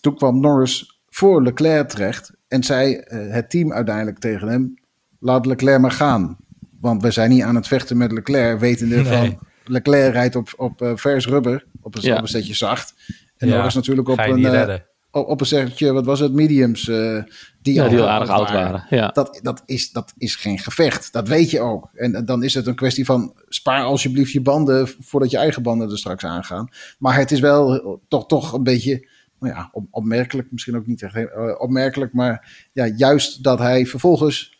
[0.00, 2.32] Toen kwam Norris voor Leclerc terecht.
[2.48, 4.74] En zei het team uiteindelijk tegen hem:
[5.18, 6.36] laat Leclerc maar gaan.
[6.80, 9.04] Want we zijn niet aan het vechten met Leclerc, wetende nee.
[9.04, 12.16] van Leclerc rijdt op, op uh, vers rubber, op een, ja.
[12.16, 12.94] op een setje zacht.
[13.36, 14.74] En Norris natuurlijk op een, uh,
[15.10, 16.88] op, op een setje, wat was het, mediums.
[16.88, 17.22] Uh,
[17.62, 18.72] die, ja, al die al aardig oud waren.
[18.72, 18.86] waren.
[18.90, 19.08] Ja.
[19.08, 21.88] Dat, dat, is, dat is geen gevecht, dat weet je ook.
[21.94, 25.90] En dan is het een kwestie van spaar alsjeblieft je banden voordat je eigen banden
[25.90, 26.68] er straks aangaan.
[26.98, 29.08] Maar het is wel toch, toch een beetje
[29.40, 34.57] nou ja, op, opmerkelijk, misschien ook niet echt opmerkelijk, maar ja, juist dat hij vervolgens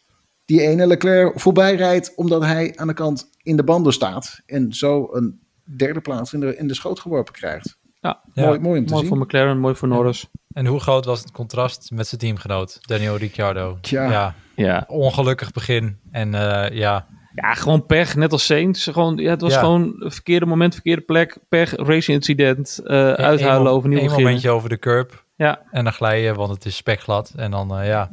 [0.49, 4.41] die ene Leclerc voorbij rijdt omdat hij aan de kant in de banden staat.
[4.47, 5.41] En zo een
[5.77, 7.79] derde plaats in de, in de schoot geworpen krijgt.
[8.01, 9.15] Ja, mooi, mooi om te mooi zien.
[9.17, 10.27] voor McLaren, mooi voor Norris.
[10.53, 13.79] En hoe groot was het contrast met zijn teamgenoot, Daniel Ricciardo?
[13.81, 14.11] Tja.
[14.11, 14.85] Ja, ja.
[14.87, 15.99] ongelukkig begin.
[16.11, 17.07] En uh, ja...
[17.35, 18.85] Ja, gewoon pech, net als Saints.
[18.85, 19.61] Gewoon, ja, het was ja.
[19.61, 24.69] gewoon verkeerde moment, verkeerde plek, pech, race incident, uh, uithuilen over nieuwe Een momentje over
[24.69, 25.25] de curb.
[25.37, 25.63] Ja.
[25.71, 27.33] En dan glij je, want het is spekglad.
[27.37, 28.11] En dan, uh, ja,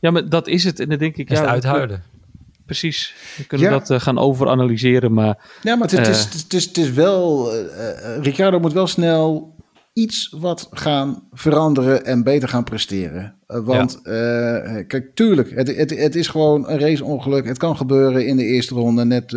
[0.00, 0.80] ja, maar dat is het.
[0.80, 1.30] En dan denk ik...
[1.30, 2.02] Is ja, uithuilen.
[2.66, 3.14] Precies.
[3.36, 3.78] We kunnen ja.
[3.78, 5.38] dat uh, gaan overanalyseren, maar...
[5.62, 7.54] Ja, maar het, uh, is, het, is, het is wel...
[7.54, 9.56] Uh, Ricciardo moet wel snel
[9.92, 13.34] iets wat gaan veranderen en beter gaan presteren.
[13.46, 14.82] want ja.
[14.82, 17.46] kijk, tuurlijk, het, het, het is gewoon een raceongeluk.
[17.46, 19.04] Het kan gebeuren in de eerste ronde.
[19.04, 19.30] Net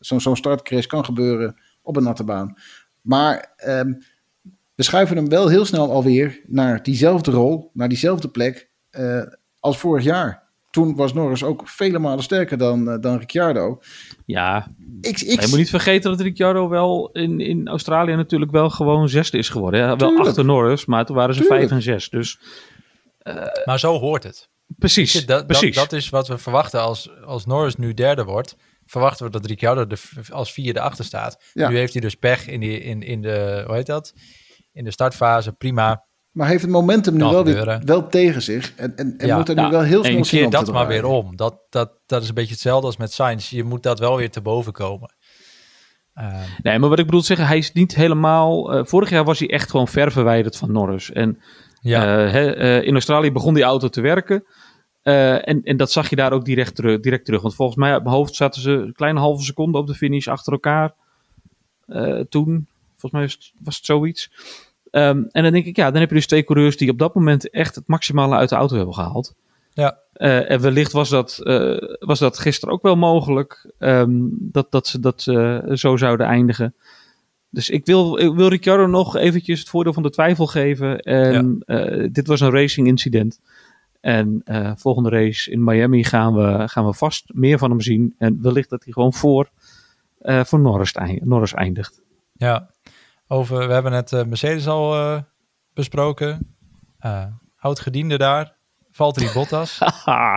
[0.00, 2.56] zo'n zo startcrash kan gebeuren op een natte baan.
[3.00, 4.02] Maar um,
[4.74, 9.22] we schuiven hem wel heel snel alweer naar diezelfde rol, naar diezelfde plek uh,
[9.66, 10.44] als vorig jaar.
[10.70, 13.80] Toen was Norris ook vele malen sterker dan, uh, dan Ricciardo.
[14.26, 14.68] Ja,
[15.00, 19.08] ik, ik, je moet niet vergeten dat Ricciardo wel in, in Australië natuurlijk wel gewoon
[19.08, 19.80] zesde is geworden.
[19.80, 21.60] Ja, wel achter Norris, maar toen waren ze Tuurlijk.
[21.60, 22.08] vijf en zes.
[22.08, 22.40] Dus,
[23.22, 24.48] uh, maar zo hoort het.
[24.78, 25.74] Precies, je, dat, precies.
[25.74, 28.56] Dat, dat, is wat we verwachten als, als Norris nu derde wordt.
[28.84, 29.98] Verwachten we dat Ricciardo de,
[30.28, 31.42] als vierde achter staat.
[31.52, 31.68] Ja.
[31.68, 34.12] Nu heeft hij dus pech in, die, in, in de, hoe heet dat?
[34.72, 36.05] In de startfase, prima.
[36.36, 38.74] Maar heeft het momentum nu wel, weer, wel tegen zich.
[38.74, 40.86] En, en, en ja, moet er nu ja, wel heel snel zien keer dat maar
[40.86, 41.36] weer om.
[41.36, 43.50] Dat, dat, dat is een beetje hetzelfde als met Sainz.
[43.50, 45.14] Je moet dat wel weer te boven komen.
[46.14, 48.74] Uh, nee, maar wat ik bedoel te zeggen, hij is niet helemaal...
[48.74, 51.12] Uh, vorig jaar was hij echt gewoon ver verwijderd van Norris.
[51.12, 51.42] En
[51.80, 52.24] ja.
[52.24, 54.44] uh, he, in Australië begon die auto te werken.
[55.02, 57.42] en, en dat zag je daar ook direct, terug, direct terug.
[57.42, 60.28] Want volgens mij op mijn hoofd zaten ze een kleine halve seconde op de finish
[60.28, 60.94] achter elkaar.
[62.28, 64.30] toen, volgens mij was het, was het zoiets.
[64.96, 67.14] Um, en dan denk ik, ja, dan heb je dus twee coureurs die op dat
[67.14, 69.34] moment echt het maximale uit de auto hebben gehaald.
[69.72, 69.98] Ja.
[70.16, 74.86] Uh, en wellicht was dat, uh, was dat gisteren ook wel mogelijk, um, dat, dat
[74.86, 76.74] ze dat uh, zo zouden eindigen.
[77.50, 81.00] Dus ik wil, ik wil Ricciardo nog eventjes het voordeel van de twijfel geven.
[81.00, 82.08] En ja.
[82.12, 83.40] dit was een racing incident.
[84.00, 84.42] En
[84.76, 88.14] volgende race in Miami gaan we, gaan we vast meer van hem zien.
[88.18, 89.50] En wellicht dat hij gewoon voor,
[90.20, 92.02] voor Norris, Norris eindigt.
[92.32, 92.70] Ja,
[93.28, 95.18] over, we hebben net uh, Mercedes al uh,
[95.74, 96.56] besproken.
[97.06, 97.24] Uh,
[97.58, 98.54] oud gediende daar.
[98.90, 99.78] Valtteri Bottas.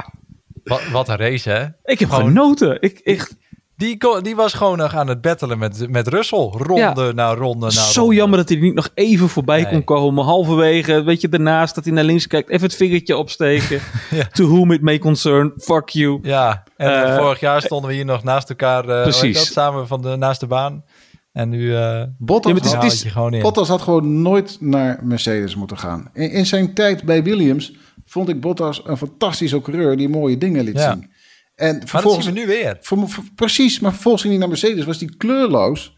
[0.63, 1.65] wat, wat een race, hè?
[1.83, 2.81] Ik heb gewoon, genoten.
[2.81, 3.31] Ik, ik...
[3.75, 6.49] Die, die was gewoon nog aan het battelen met, met Russell.
[6.51, 7.11] Ronde ja.
[7.11, 8.15] na ronde na Zo ronde.
[8.15, 9.71] jammer dat hij niet nog even voorbij nee.
[9.71, 10.25] kon komen.
[10.25, 12.49] Halverwege, weet je, daarnaast dat hij naar links kijkt.
[12.49, 13.81] Even het vingertje opsteken.
[14.09, 14.27] ja.
[14.31, 15.53] To whom it may concern.
[15.57, 16.19] Fuck you.
[16.21, 18.83] Ja, en vorig jaar stonden we hier nog naast elkaar.
[18.83, 19.37] precies.
[19.37, 20.83] Dat, samen van de, naast de baan.
[21.31, 23.41] En nu uh, Bottas, ja, het is, je gewoon in.
[23.41, 26.09] Bottas had gewoon nooit naar Mercedes moeten gaan.
[26.13, 27.73] In, in, zijn tijd bij Williams
[28.05, 30.93] vond ik Bottas een fantastische coureur die mooie dingen liet ja.
[30.93, 31.11] zien.
[31.55, 32.77] En vervolgens, maar dat zien we nu weer.
[32.81, 35.95] Voor, voor, precies, maar vervolgens ging hij naar Mercedes, was hij kleurloos.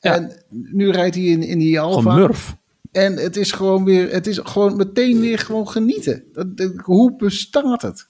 [0.00, 0.14] Ja.
[0.14, 2.14] En nu rijdt hij in, in die Alfa.
[2.14, 2.56] Murf.
[2.92, 6.24] En het is gewoon weer, het is gewoon meteen weer gewoon genieten.
[6.32, 8.06] Dat, dat, hoe bestaat het?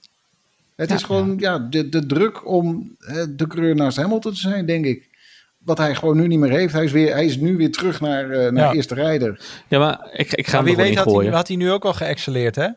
[0.77, 1.59] Het ja, is gewoon ja.
[1.59, 2.97] de, de druk om
[3.37, 5.13] de coureur naast Hamilton te zijn, denk ik
[5.65, 6.73] wat hij gewoon nu niet meer heeft.
[6.73, 8.73] Hij is, weer, hij is nu weer terug naar, uh, naar ja.
[8.73, 9.41] eerste rijder.
[9.69, 11.93] Ja, maar ik, ik ga maar wie weet had hij, had hij nu ook al
[11.93, 12.69] geëxceleerd, hè?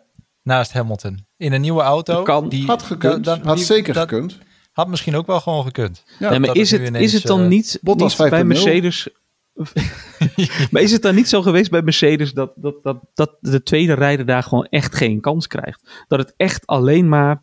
[0.44, 1.26] Naast Hamilton.
[1.38, 2.24] In een nieuwe auto.
[2.24, 2.50] Kan.
[2.50, 3.24] Die, had gekund.
[3.24, 4.38] Dan, had zeker dat, gekund.
[4.72, 6.04] Had misschien ook wel gewoon gekund.
[6.20, 8.46] Ja, nee, maar is het is het dan eh, niet, Bottas niet bij 5.0?
[8.46, 9.10] Mercedes...
[10.72, 13.94] maar is het dan niet zo geweest bij Mercedes dat, dat, dat, dat de tweede
[13.94, 16.06] rijder daar gewoon echt geen kans krijgt?
[16.08, 17.42] Dat het echt alleen maar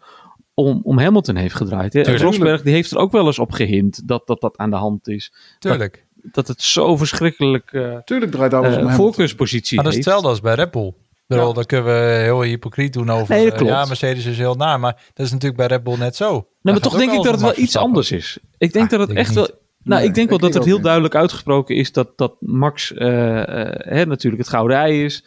[0.54, 1.92] om, om Hamilton heeft gedraaid.
[1.92, 2.16] Hè?
[2.16, 5.08] Rosberg die heeft er ook wel eens op gehind dat dat, dat aan de hand
[5.08, 5.32] is.
[5.58, 6.04] Tuurlijk.
[6.22, 8.96] Dat het zo verschrikkelijk eh Tuurlijk draait alles om Hamilton.
[8.96, 10.92] voorkeurspositie Maar dat is hetzelfde als bij Red Bull.
[11.26, 13.34] Dan kunnen we heel hypocriet doen over...
[13.34, 13.72] Nee, eh, klopt.
[13.72, 14.80] ja, Mercedes is heel naar.
[14.80, 16.30] Maar dat is natuurlijk bij Red Bull net zo.
[16.30, 18.38] Nee, Daar maar toch denk ik dat het wel iets anders is.
[18.58, 19.48] Ik denk Ah, dat het denk echt wel.
[19.82, 20.84] Nou, Nee, ik denk wel ik- dat het heel niet.
[20.84, 25.24] duidelijk uitgesproken is dat, dat Max hè, natuurlijk het gouden ei is.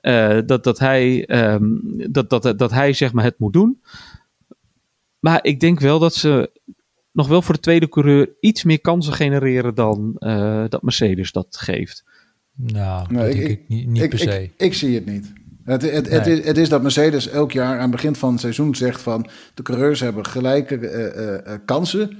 [0.00, 1.62] Eh, dat, dat, hij, ehm,
[2.10, 3.80] dat, dat, dat hij zeg maar het moet doen.
[5.20, 6.50] Maar ik denk wel dat ze
[7.12, 11.56] nog wel voor de tweede coureur iets meer kansen genereren dan eh, dat Mercedes dat
[11.56, 12.04] geeft.
[12.56, 14.42] Nou, Nee, dat ik- denk ik, niet, niet ik, per se.
[14.42, 15.32] Ik, ik zie het niet.
[15.64, 16.38] Het, het, het, Nee.
[16.40, 19.26] is, het is dat Mercedes elk jaar aan het begin van het seizoen zegt van
[19.54, 22.16] de coureurs hebben gelijke eh, eh, eh, kansen.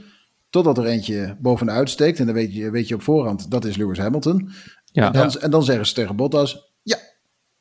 [0.50, 2.18] Totdat er eentje bovenuit steekt.
[2.18, 4.50] En dan weet je, weet je op voorhand, dat is Lewis Hamilton.
[4.84, 6.96] Ja, en, dan, en dan zeggen ze tegen Bottas, ja,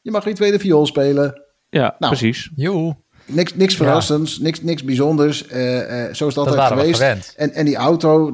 [0.02, 1.42] je mag weer tweede viool spelen.
[1.70, 2.52] ja Nou, precies.
[2.56, 2.96] Joe,
[3.28, 5.48] Niks, niks verrassends, niks, niks bijzonders.
[5.48, 7.34] Eh, eh, zo is het dat altijd waren we geweest.
[7.38, 8.32] En, en die auto,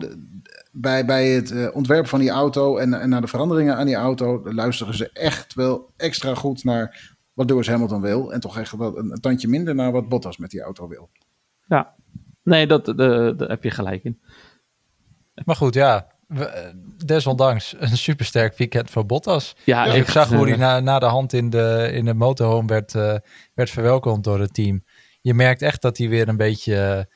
[0.72, 3.96] bij, bij het eh, ontwerp van die auto en, en naar de veranderingen aan die
[3.96, 8.34] auto, luisteren ze echt wel extra goed naar wat Lewis Hamilton wil.
[8.34, 11.10] En toch echt wel een, een tandje minder naar wat Bottas met die auto wil.
[11.68, 11.94] Ja.
[12.44, 12.96] Nee, dat, eh,
[13.38, 14.22] daar heb je gelijk in.
[15.46, 16.08] Maar goed, ja.
[16.28, 16.70] We- eh,
[17.06, 19.56] desondanks een supersterk weekend voor Bottas.
[19.64, 22.14] Ja, ik echt, zag hoe eh, hij na, na de hand in de, in de
[22.14, 23.16] motorhome werd, eh,
[23.54, 24.84] werd verwelkomd door het team.
[25.22, 27.08] Je merkt echt dat hij weer een beetje,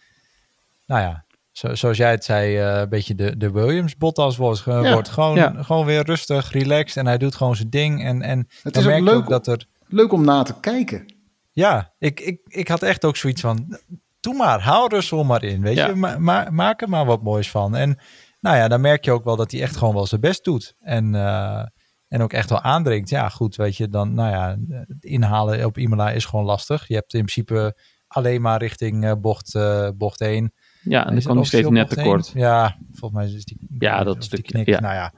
[0.85, 4.93] nou ja, zo, zoals jij het zei, eh, een beetje de, de Williams Bottas Ja,
[4.93, 5.53] wordt gewoon, ja.
[5.63, 8.03] gewoon weer rustig, relaxed en hij doet gewoon zijn ding.
[8.05, 11.13] En, en Het dan is ook leuk ook dat er, Leuk om na te kijken.
[11.51, 13.79] ja, ik, ik, ik had echt ook zoiets van,
[14.19, 15.87] doe maar, haal Russell maar in, weet Ja.
[15.87, 15.95] je.
[15.95, 17.75] Ma ma- maak er maar wat moois van.
[17.75, 17.97] En
[18.47, 20.75] nou ja, dan merk je ook wel dat hij echt gewoon wel zijn best doet.
[20.79, 21.65] En, eh,
[22.07, 23.09] en ook echt wel aandringt.
[23.09, 24.57] Ja, goed, weet je, dan, nou ja,
[24.87, 26.87] het inhalen op Imola is gewoon lastig.
[26.87, 30.53] Je hebt in principe alleen maar richting eh, bocht, eh, bocht 1.
[30.83, 32.31] ja, en dan kwam hij steeds net bocht tekort.
[32.35, 32.43] 1?
[32.43, 33.57] Ja, volgens mij is die...
[33.79, 34.79] Ja, dat stukje, knik, ja.
[34.79, 35.13] Nou ja,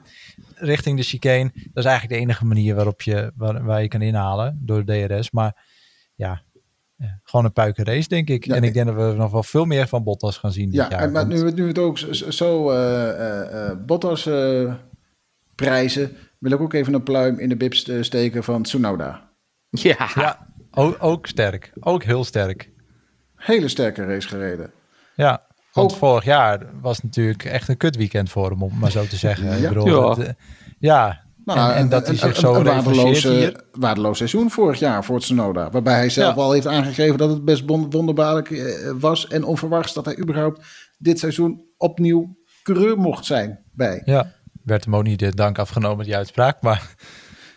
[0.54, 1.50] richting de chicane.
[1.54, 5.06] Dat is eigenlijk de enige manier waarop je, waar, waar je kan inhalen door de
[5.06, 5.30] DRS.
[5.30, 5.66] Maar
[6.14, 6.42] ja,
[7.00, 8.44] ja, gewoon een puikenrace, denk ik.
[8.44, 10.66] Ja, en ik ik- denk dat we nog wel veel meer van Bottas gaan zien
[10.66, 11.00] dit Ja, jaar.
[11.00, 14.74] en, maar nu, we- nu het ook zo, eh, eh, eh, Bottas eh,
[15.54, 19.28] prijzen, wil ik ook even een pluim in de bib st- steken van Tsunoda.
[19.70, 21.72] Ja, Ja, ook, ook sterk.
[21.80, 22.70] Ook heel sterk.
[23.36, 24.70] Hele sterke race gereden.
[25.14, 28.90] Ja, want Ook- vorig jaar was natuurlijk echt een kutweekend voor hem, om het maar
[28.90, 29.52] zo te zeggen.
[29.52, 29.68] Ik Ja.
[29.68, 30.08] bedoel, Ja.
[30.08, 30.32] het, eh,
[30.78, 31.24] ja.
[31.44, 33.54] Nou, en, en dat hij zich zo een revancheert waardeloos, hier.
[33.56, 35.70] eh, waardeloos seizoen vorig jaar voor Tsunoda.
[35.70, 36.40] Waarbij hij zelf Ja.
[36.42, 39.26] al heeft aangegeven dat het best won- wonderbaarlijk eh, was.
[39.28, 40.60] En onverwachts dat hij überhaupt
[40.98, 44.02] dit seizoen opnieuw coureur mocht zijn bij.
[44.04, 44.32] Ja,
[44.64, 46.94] werd hem ook niet de dank afgenomen met die uitspraak, maar,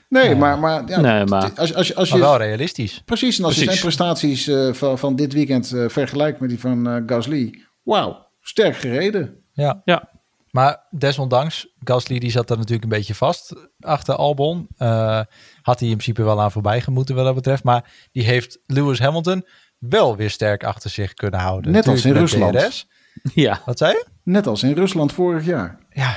[0.10, 0.36] Nee, Ja.
[0.36, 3.02] maar, maar, ja, Nee, maar- Als, als, je- als maar je, wel realistisch.
[3.06, 6.60] precies, en als je zijn prestaties eh, van, van dit weekend eh, vergelijkt met die
[6.60, 7.60] van eh, Gasly.
[7.84, 9.36] Wauw, sterk gereden.
[9.52, 9.82] Ja.
[9.86, 10.10] Ja.
[10.54, 14.68] Maar desondanks, Gasly die zat er natuurlijk een beetje vast achter Albon.
[14.78, 15.22] Eh,
[15.62, 17.64] had hij in principe wel aan voorbij gemoeten wat dat betreft.
[17.64, 19.46] Maar die heeft Lewis Hamilton
[19.78, 21.72] wel weer sterk achter zich kunnen houden.
[21.72, 22.54] Net als in Rusland.
[22.60, 22.88] DRS.
[23.34, 23.62] ja.
[23.66, 24.06] Wat zei je?
[24.24, 25.80] Net als in Rusland vorig jaar.
[25.90, 26.16] Ja,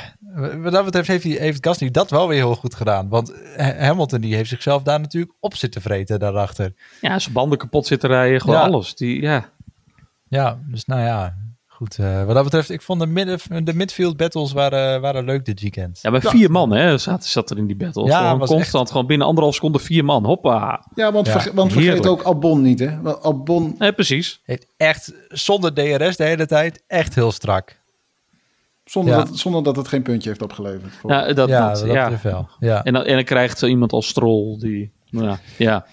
[0.63, 3.09] wat dat betreft heeft, hij, heeft Gasly dat wel weer heel goed gedaan.
[3.09, 6.73] Want Ha- Hamilton die heeft zichzelf daar natuurlijk op zitten vreten daarachter.
[7.01, 8.63] ja, zijn banden kapot zitten rijden, gewoon Ja.
[8.63, 8.95] alles.
[8.95, 9.51] Die, ja.
[10.29, 11.37] Ja, dus nou ja,
[11.77, 11.99] goed.
[11.99, 15.61] eh, wat dat betreft, ik vond de, midden, de midfield battles waren, waren leuk dit
[15.61, 15.99] weekend.
[16.03, 16.31] ja, bij Ja.
[16.31, 18.05] vier man hè, zat, zat er in die battle.
[18.07, 20.25] Ja, gewoon was constant, gewoon binnen anderhalf seconde vier man.
[20.25, 20.87] Hoppa.
[20.95, 22.99] Ja, want, Ja, verge- want vergeet ook Albon niet, hè?
[23.01, 24.41] Albon, Nee, precies.
[24.45, 27.81] Heeft echt zonder DRS de hele tijd echt heel strak.
[28.85, 29.25] zonder, Ja.
[29.25, 30.95] dat, zonder dat het geen puntje heeft opgeleverd.
[30.95, 32.19] Voor- Ja, dat, ja, dat- dat ja.
[32.23, 32.49] wel.
[32.59, 32.85] Ja.
[32.85, 35.87] En, dan, en dan krijgt zo iemand als Stroll, die, nou ja, ja.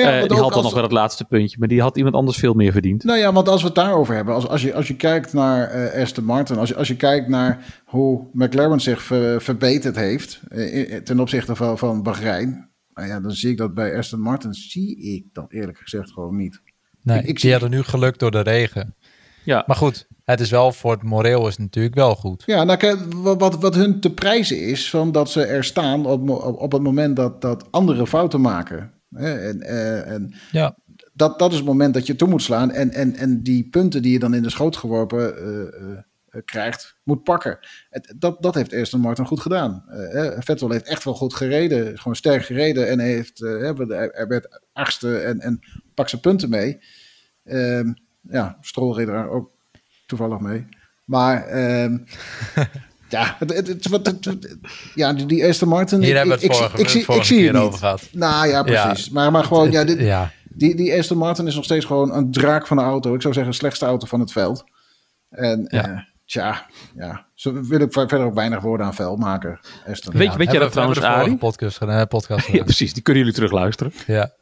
[0.00, 1.96] Ja, Eh, want die had dan als- nog wel het laatste puntje, maar die had
[1.96, 3.04] iemand anders veel meer verdiend.
[3.04, 5.68] Nou ja, want als we het daarover hebben, als, als, je, als je kijkt naar
[5.70, 10.40] eh Aston Martin, als je, als je kijkt naar hoe McLaren zich ver- verbeterd heeft
[10.48, 14.20] eh, in- ten opzichte van, van Bahrein, nou ja, dan zie ik dat bij Aston
[14.20, 16.60] Martin, zie ik dat eerlijk gezegd gewoon niet.
[17.02, 18.94] Nee, Ik- ik die zie- hadden nu geluk door de regen.
[19.44, 22.42] Ja, Maar goed, het is wel voor het moreel is natuurlijk wel goed.
[22.46, 22.96] Ja, nou,
[23.38, 26.82] wat, wat, hun te prijzen is, van dat ze er staan op, op, op het
[26.82, 28.90] moment dat, dat anderen fouten maken.
[29.10, 30.76] En, eh, en Ja,
[31.12, 32.70] dat, dat is het moment dat je toe moet slaan.
[32.70, 35.92] En, en, en die punten die je dan in de schoot geworpen eh,
[36.36, 37.58] eh, krijgt, moet pakken.
[37.90, 39.84] Het, dat, dat heeft Aston Martin goed gedaan.
[39.88, 41.98] Eh, Vettel heeft echt wel goed gereden.
[41.98, 42.88] Gewoon sterk gereden.
[42.88, 45.60] En heeft, hij hij werd achtste en, en
[45.94, 46.80] pak zijn punten mee.
[47.44, 49.50] Ehm, ja, Stroll reed er ook
[50.06, 50.66] toevallig mee.
[51.04, 51.98] Maar ehm,
[53.08, 54.56] ja, het, het, het, wat- het- het-
[54.94, 55.98] ja, die, die Aston Martin.
[56.00, 57.54] Hier ik, hebben we ik, het ik, vorige, ik, zie- ik vorige zie keer het
[57.56, 57.62] niet.
[57.64, 58.08] over gehad.
[58.12, 58.86] Nou ja, Ja.
[58.86, 59.10] precies.
[59.10, 60.30] maar, maar gewoon, ja, dit, ja.
[60.48, 63.14] die, die Aston Martin is nog steeds gewoon een draak van de auto.
[63.14, 64.64] Ik zou zeggen, de slechtste auto van het veld.
[65.30, 65.78] En Ja.
[65.88, 67.26] ja, tja, ja.
[67.34, 69.60] Zo wil ik verder ook weinig woorden aan vuil maken.
[69.86, 70.12] Aston.
[70.12, 71.36] Weet je- Ja, weet jij hebben dat we- trouwens, Arie?
[71.38, 72.92] podcast, gedaan, eh, podcast Ja, precies.
[72.94, 73.92] Die kunnen jullie terugluisteren.
[74.06, 74.32] ja.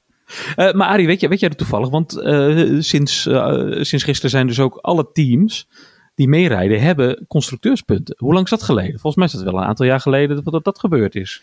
[0.57, 1.89] Eh, maar Arie, weet, je, weet jij dat toevallig?
[1.91, 5.69] Want eh, sinds, eh, sinds gisteren zijn dus ook alle teams
[6.15, 8.15] meerijden, hebben constructeurspunten.
[8.19, 8.91] Hoe lang is dat geleden?
[9.01, 11.43] Volgens mij is dat wel een aantal jaar geleden dat dat, dat gebeurd is.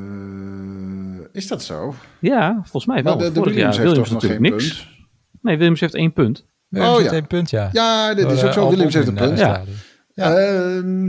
[0.00, 1.94] Eh, is dat zo?
[2.18, 3.16] Ja, volgens mij wel.
[3.16, 4.84] Maar de, de Vorig Williams jaar heeft Williams toch nog geen niks.
[4.84, 4.98] punt?
[5.42, 6.46] Nee, Williams heeft één punt.
[6.70, 7.10] Oh, ja.
[7.12, 7.68] één punt, ja.
[7.72, 8.68] Ja, dit is ook zo.
[8.70, 9.30] Williams heeft een punt.
[9.32, 9.62] eh, Ja.
[10.14, 10.34] Ja.
[10.36, 11.08] Ehm,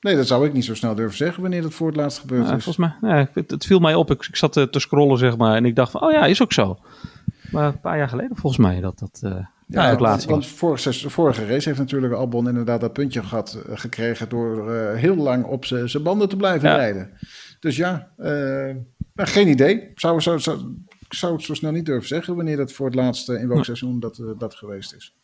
[0.00, 2.42] nee, dat zou ik niet zo snel durven zeggen wanneer dat voor het laatst gebeurd
[2.44, 2.48] is.
[2.64, 4.10] volgens mij, ja, het, het viel mij op.
[4.10, 6.42] Ik, ik zat eh, te scrollen, zeg maar, en ik dacht van, oh ja, is
[6.42, 6.78] ook zo.
[7.50, 10.44] Maar een paar jaar geleden volgens mij dat dat eh Ja, het want, laatste want
[10.44, 10.52] was.
[10.52, 14.94] vorig seizoen- vorige race heeft natuurlijk Albon inderdaad dat puntje gehad, eh, gekregen door eh,
[15.00, 16.76] heel lang op zijn banden te blijven Ja.
[16.76, 17.10] rijden.
[17.60, 18.30] Dus ja, eh,
[19.14, 19.90] nou, geen idee.
[19.94, 22.94] Zou, zou, zou, ik zou het zo snel niet durven zeggen wanneer dat voor het
[22.94, 25.14] laatste in welk seizoen dat, dat geweest is.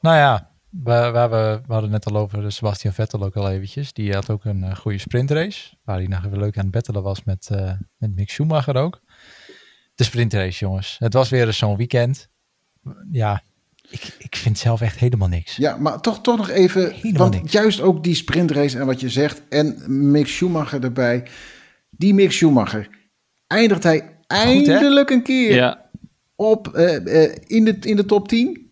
[0.00, 3.92] Nou ja, we, we, hadden net al over Sebastian Vettel ook al eventjes.
[3.92, 5.76] Die had ook een goede sprintrace.
[5.84, 9.00] Waar hij nog even leuk aan het battelen was met, eh, met Mick Schumacher ook.
[9.94, 10.96] De sprintrace, jongens.
[10.98, 12.28] Het was weer eens zo'n weekend.
[13.12, 13.42] Ja,
[13.90, 15.56] ik, ik vind zelf echt helemaal niks.
[15.56, 17.52] Ja, maar toch, toch nog even, Helemaal want niks.
[17.52, 21.26] juist ook die sprintrace en wat je zegt en Mick Schumacher erbij.
[21.90, 22.88] Die Mick Schumacher,
[23.46, 25.86] eindigt hij eindelijk een keer Ja,
[26.36, 28.66] op, eh, eh, in, de, in de top 10.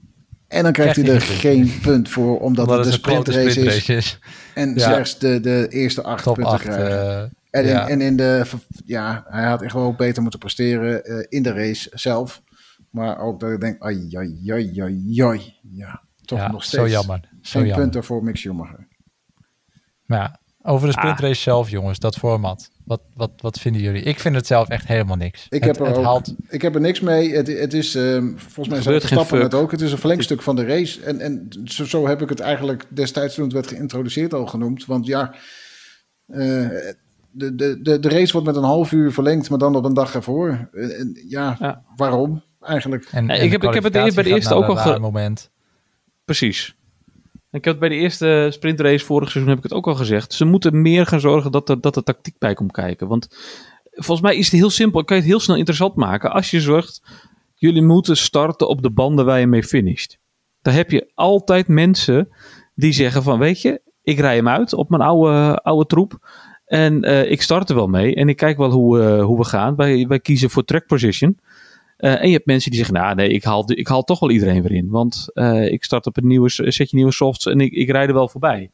[0.48, 4.18] En dan krijgt hij er geen punt voor, omdat, Omdat het een sprintrace is.
[4.54, 4.80] En Ja.
[4.80, 6.62] slechts de, de eerste acht Top punten 8.
[6.62, 7.32] krijgen.
[7.50, 7.88] en, in, ja.
[7.88, 8.42] en in de,
[8.84, 12.42] ja, hij had echt wel beter moeten presteren eh, in de race zelf.
[12.96, 15.54] Maar ook dat ik denk, ai, ai, ai, ai, ai.
[15.72, 17.20] Ja, toch ja, nog steeds zo jammer.
[17.42, 17.84] Zo geen jammer.
[17.84, 18.88] punten voor Mick Schumacher.
[20.04, 21.00] Maar ja, over de Ah.
[21.02, 22.70] sprintrace zelf, jongens, dat format.
[22.84, 24.02] Wat, wat, wat vinden jullie?
[24.02, 25.46] Ik vind het zelf echt helemaal niks.
[25.48, 27.34] Ik, het, heb er het ook, haalt ik heb er niks mee.
[27.34, 29.42] Het, het is, ehm, volgens mij Verstappen fuck.
[29.42, 29.70] het ook.
[29.70, 31.02] Het is een verlengstuk van de race.
[31.02, 34.84] En, en zo, zo heb ik het eigenlijk destijds toen het werd geïntroduceerd al genoemd.
[34.86, 35.34] Want ja,
[36.26, 36.38] eh,
[37.30, 39.94] de, de, de, de race wordt met een half uur verlengd, maar dan op een
[39.94, 40.68] dag ervoor.
[41.28, 41.82] Ja, Ja.
[41.96, 43.08] waarom eigenlijk?
[43.10, 45.50] En, ik heb- ik heb het bij de eerste ook al een ge- raar moment.
[46.24, 46.74] precies.
[47.50, 50.32] Ik heb het bij de eerste sprintrace vorig seizoen heb ik het ook al gezegd.
[50.32, 53.08] Ze moeten meer gaan zorgen dat er, dat er tactiek bij komt kijken.
[53.08, 53.28] Want
[53.90, 55.04] volgens mij is het heel simpel.
[55.04, 56.32] Kan je het heel snel interessant maken.
[56.32, 57.02] Als je zorgt,
[57.54, 60.18] jullie moeten starten op de banden waar je mee finisht.
[60.62, 62.28] Dan heb je altijd mensen
[62.74, 66.28] die zeggen van, weet je, ik rij hem uit op mijn oude, oude troep.
[66.66, 68.14] En eh, ik start er wel mee.
[68.14, 69.76] En ik kijk wel hoe, eh, hoe we gaan.
[69.76, 71.38] Wij, wij kiezen voor track position.
[71.96, 74.30] Eh, en je hebt mensen die zeggen, nou nee, ik haal, ik haal toch wel
[74.30, 74.88] iedereen weer in.
[74.88, 78.14] Want eh, ik start op een nieuwe setje nieuwe softs en ik, ik rijd er
[78.14, 78.70] wel voorbij.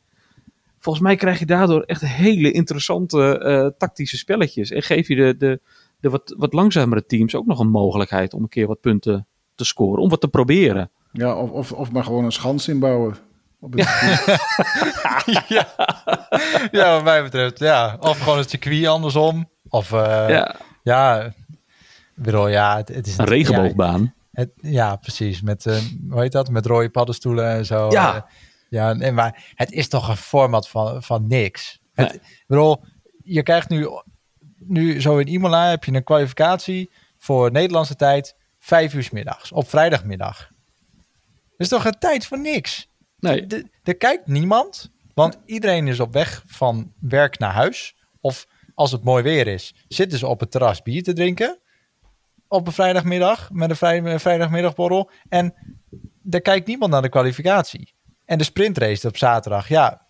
[0.79, 4.71] Volgens mij krijg je daardoor echt hele interessante eh, tactische spelletjes.
[4.71, 5.61] En geef je de, de,
[6.01, 9.65] de wat, wat langzamere teams ook nog een mogelijkheid om een keer wat punten te
[9.65, 10.03] scoren.
[10.03, 10.91] Om wat te proberen.
[11.13, 13.17] Ja, of, of, of maar gewoon een schans inbouwen.
[13.61, 13.83] Op het
[15.49, 15.67] ja.
[16.71, 17.97] ja, wat mij betreft, ja.
[18.01, 19.49] Of gewoon het circuit andersom.
[19.69, 20.57] Of, eh, ja.
[20.83, 21.33] ja,
[22.17, 24.01] ik bedoel, ja, het, het is een regenboogbaan.
[24.03, 25.43] Ja, het, ja precies.
[25.43, 25.79] Met, eh,
[26.11, 26.51] hoe heet dat?
[26.51, 27.91] Met rode paddenstoelen en zo.
[27.91, 28.17] Ja.
[28.17, 28.23] Eh,
[28.69, 31.81] ja, nee, maar het is toch een format van, van niks.
[31.95, 32.85] Het, Ik bedoel,
[33.23, 33.89] je krijgt nu,
[34.59, 39.53] nu zo in Imola heb je een kwalificatie voor Nederlandse tijd vijf uur 's middags
[39.53, 40.37] op vrijdagmiddag.
[40.39, 42.89] Dat is toch een tijd voor niks?
[43.19, 43.47] Nee,
[43.83, 47.95] Er kijkt niemand, want iedereen is op weg van werk naar huis.
[48.21, 51.59] Of als het mooi weer is, zitten ze op het terras bier te drinken.
[52.53, 55.11] Op een vrijdagmiddag, met een vrij, met een vrijdagmiddagborrel.
[55.29, 55.55] En
[56.31, 57.95] er kijkt niemand naar de kwalificatie.
[58.25, 60.07] En de sprintrace op zaterdag, ja,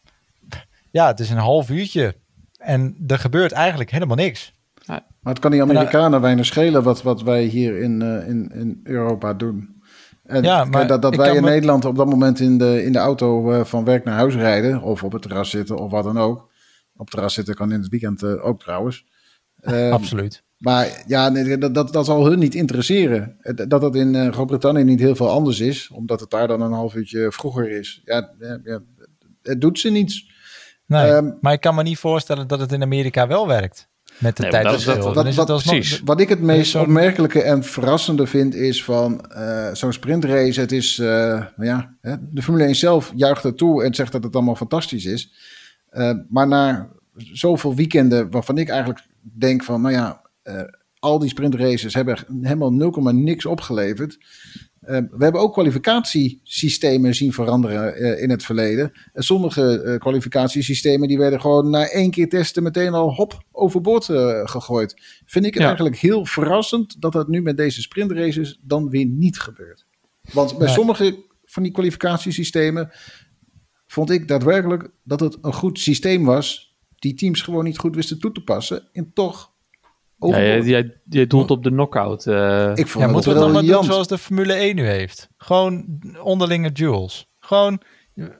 [0.90, 2.14] ja, het is een half uurtje.
[2.59, 4.53] En er gebeurt eigenlijk helemaal niks.
[4.86, 8.80] Maar het kan die Amerikanen weinig schelen wat, wat wij hier in, eh, in, in
[8.82, 9.82] Europa doen.
[10.24, 12.93] En Ja, maar dat, dat wij in me- Nederland op dat moment in de, in
[12.93, 16.05] de auto eh, van werk naar huis rijden, of op het terras zitten, of wat
[16.05, 16.38] dan ook.
[16.93, 19.05] Op het terras zitten kan in het weekend eh, ook trouwens.
[19.61, 20.43] Ehm, Absoluut.
[20.62, 23.36] Maar ja, nee, dat, dat, dat zal hun niet interesseren.
[23.68, 26.72] Dat dat in eh, Groot-Brittannië niet heel veel anders is, omdat het daar dan een
[26.72, 28.02] half uurtje vroeger is.
[28.04, 28.30] Ja,
[28.64, 28.80] ja,
[29.42, 30.30] het doet ze niets.
[30.86, 33.88] Nee, ehm, maar ik kan me niet voorstellen dat het in Amerika wel werkt.
[34.18, 35.12] Met de Nee, maar dat- tijdverschil.
[35.12, 36.00] dat- dat- precies.
[36.04, 40.60] Wat ik het meest opmerkelijke en verrassende vind is van eh, zo'n sprintrace.
[40.60, 44.12] Het is, eh, nou ja, hè, de Formule 1 zelf juicht het toe en zegt
[44.12, 45.32] dat het allemaal fantastisch is.
[45.90, 50.62] Eh, maar na zoveel weekenden waarvan ik eigenlijk denk van, nou ja, eh,
[50.99, 54.18] al die sprintraces hebben helemaal 0, niks opgeleverd.
[54.82, 58.93] Uh, we hebben ook kwalificatiesystemen zien veranderen uh, in het verleden.
[59.12, 64.05] En sommige uh, kwalificatiesystemen die werden gewoon na één keer testen meteen al hop overboord
[64.45, 65.03] gegooid.
[65.24, 65.66] Vind ik het ja.
[65.66, 69.86] eigenlijk heel verrassend dat dat nu met deze sprintraces dan weer niet gebeurt.
[70.32, 72.90] Want bij sommige van die kwalificatiesystemen
[73.86, 76.76] vond ik daadwerkelijk dat het een goed systeem was.
[76.99, 78.88] Die teams gewoon niet goed wisten toe te passen.
[78.93, 79.51] En toch
[80.28, 82.26] ja, jij, jij doelt op de knockout.
[82.26, 82.70] Uh...
[82.74, 85.28] Ik vond ja, het moeten we dan maar doen zoals de Formule 1 nu heeft.
[85.36, 87.26] Gewoon onderlinge duels.
[87.38, 87.80] Gewoon,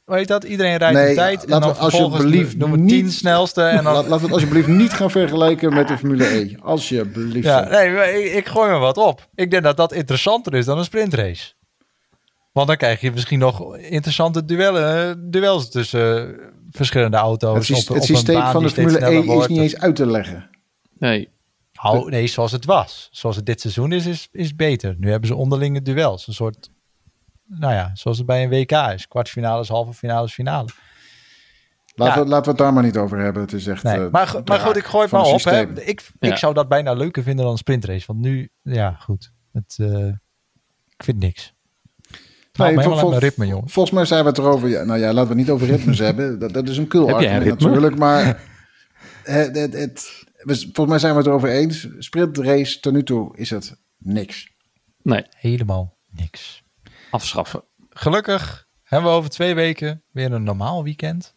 [0.05, 0.45] weet dat?
[0.45, 1.35] Iedereen rijdt nee, tijd.
[1.35, 3.63] Laten en dan we alsjeblieft doen we tien snelste.
[3.63, 3.95] En dan...
[3.95, 6.61] Laten we het alsjeblieft niet gaan vergelijken met de Formule 1.
[6.61, 7.47] Alsjeblieft.
[7.47, 9.29] Ja, nee, ik, ik gooi me wat op.
[9.35, 11.53] Ik denk dat dat interessanter is dan een sprintrace.
[12.53, 16.37] Want dan krijg je misschien nog interessante duellen, duels tussen
[16.71, 17.69] verschillende auto's.
[17.69, 20.51] Het, op, het systeem van de Formule 1 is niet eens uit te leggen.
[20.99, 21.29] Nee.
[21.83, 23.09] Nou, nee, zoals het was.
[23.11, 24.95] Zoals het dit seizoen is, is, is beter.
[24.99, 26.27] Nu hebben ze onderlinge duels.
[26.27, 26.71] Een soort,
[27.47, 29.09] nou ja, zoals het bij een WK is.
[29.09, 30.69] Kwartfinales, halve finales, finale.
[31.95, 32.23] Laten, ja.
[32.23, 33.43] we, laten we het daar maar niet over hebben.
[33.43, 33.83] Het is echt.
[33.83, 35.45] Nee, uh, maar, maar goed, ik gooi het maar op.
[35.45, 35.81] Hè.
[35.81, 36.31] Ik, ja.
[36.31, 38.07] ik zou dat bijna leuker vinden dan een sprintrace.
[38.07, 39.33] Want nu, ja, goed.
[39.53, 40.07] Het, uh,
[40.97, 41.55] ik vind niks.
[42.53, 43.69] Nee, vol, vol, ritme, jongen.
[43.69, 44.69] Volgens mij zijn we het erover.
[44.69, 46.39] Ja, nou ja, laten we het niet over ritmes hebben.
[46.39, 47.99] Dat, dat is een kul argument natuurlijk.
[47.99, 48.25] Maar
[49.23, 51.89] het, het, het, volgens mij zijn we het erover eens.
[51.99, 54.53] Sprintrace tot nu toe is het niks.
[55.03, 55.25] Nee.
[55.31, 56.63] Helemaal niks.
[57.11, 57.65] Afschaffen.
[57.91, 61.35] Gelukkig hebben we over twee weken weer een normaal weekend.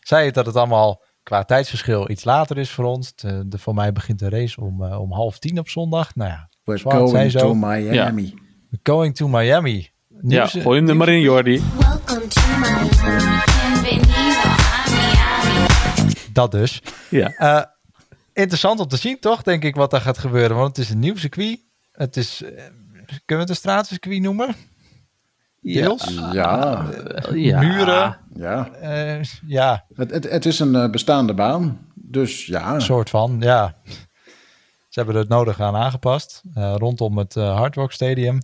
[0.00, 3.14] Zei het dat het allemaal qua tijdsverschil iets later is voor ons.
[3.14, 6.14] De, de voor mij begint de race om, uh, om half tien op zondag.
[6.14, 7.38] Nou ja, We're going zo.
[7.38, 7.92] to Miami.
[7.94, 8.14] Ja.
[8.14, 9.90] We're going to Miami.
[10.08, 11.62] Nieuws, ja, gooi hem er maar in, Jordi.
[11.78, 14.00] Welcome to Miami.
[16.32, 16.82] Dat dus.
[17.10, 17.34] Ja.
[17.38, 17.62] Uh,
[18.34, 19.42] interessant om te zien, toch?
[19.42, 20.56] Denk ik wat daar gaat gebeuren.
[20.56, 21.60] Want het is een nieuw circuit.
[21.92, 22.66] Het is, uh, kunnen
[23.26, 24.54] we het een straatcircuit noemen?
[25.60, 26.14] Deels?
[26.32, 26.86] Ja.
[27.30, 27.60] Uh, ja.
[27.60, 28.18] Muren?
[28.34, 28.70] Ja.
[29.46, 29.84] ja.
[29.94, 31.86] Het, het, het, is een bestaande baan.
[31.94, 32.74] Dus ja.
[32.74, 33.76] Een soort van, ja.
[34.88, 36.42] Ze hebben er het nodig aan aangepast.
[36.54, 38.38] rondom het Hard Rock Stadium.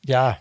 [0.00, 0.38] Ja,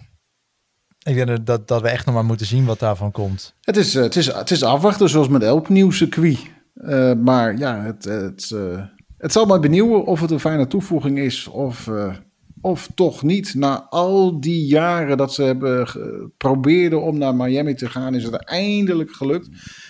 [1.03, 3.53] ik denk dat, dat we echt nog maar moeten zien wat daarvan komt.
[3.61, 6.39] Het is, het is, het is afwachten, zoals met elk nieuw circuit.
[6.81, 8.83] Uh, maar ja, het, het, uh,
[9.17, 12.15] het zal mij benieuwen of het een fijne toevoeging is of, uh,
[12.61, 13.55] of toch niet.
[13.55, 18.35] Na al die jaren dat ze hebben geprobeerd om naar Miami te gaan, is het
[18.35, 19.49] eindelijk gelukt.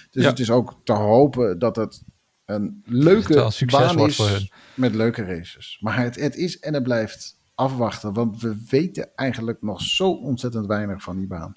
[0.10, 0.30] Dus ja.
[0.30, 2.04] het is ook te hopen dat het
[2.46, 4.50] een leuke het baan wordt is voor hun.
[4.74, 5.78] met leuke races.
[5.82, 10.66] Maar het, het is en het blijft afwachten, want we weten eigenlijk nog zo ontzettend
[10.66, 11.56] weinig van die baan.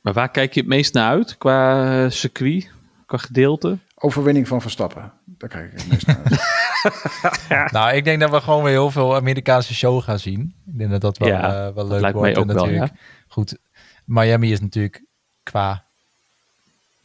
[0.00, 2.70] Maar waar kijk je het meest naar uit qua circuit,
[3.06, 3.78] qua gedeelte?
[4.02, 5.12] Overwinning van Verstappen.
[5.24, 7.72] Daar kijk ik het meest naar uit.
[7.72, 10.54] nou, ik denk dat we gewoon weer heel veel Amerikaanse show gaan zien.
[10.66, 12.32] Ik denk dat dat wel, ja, uh, wel leuk lijkt wordt.
[12.32, 13.04] Mij ook en natuurlijk, wel, ja.
[13.28, 13.58] Goed,
[14.04, 15.04] Miami is natuurlijk
[15.42, 15.84] qua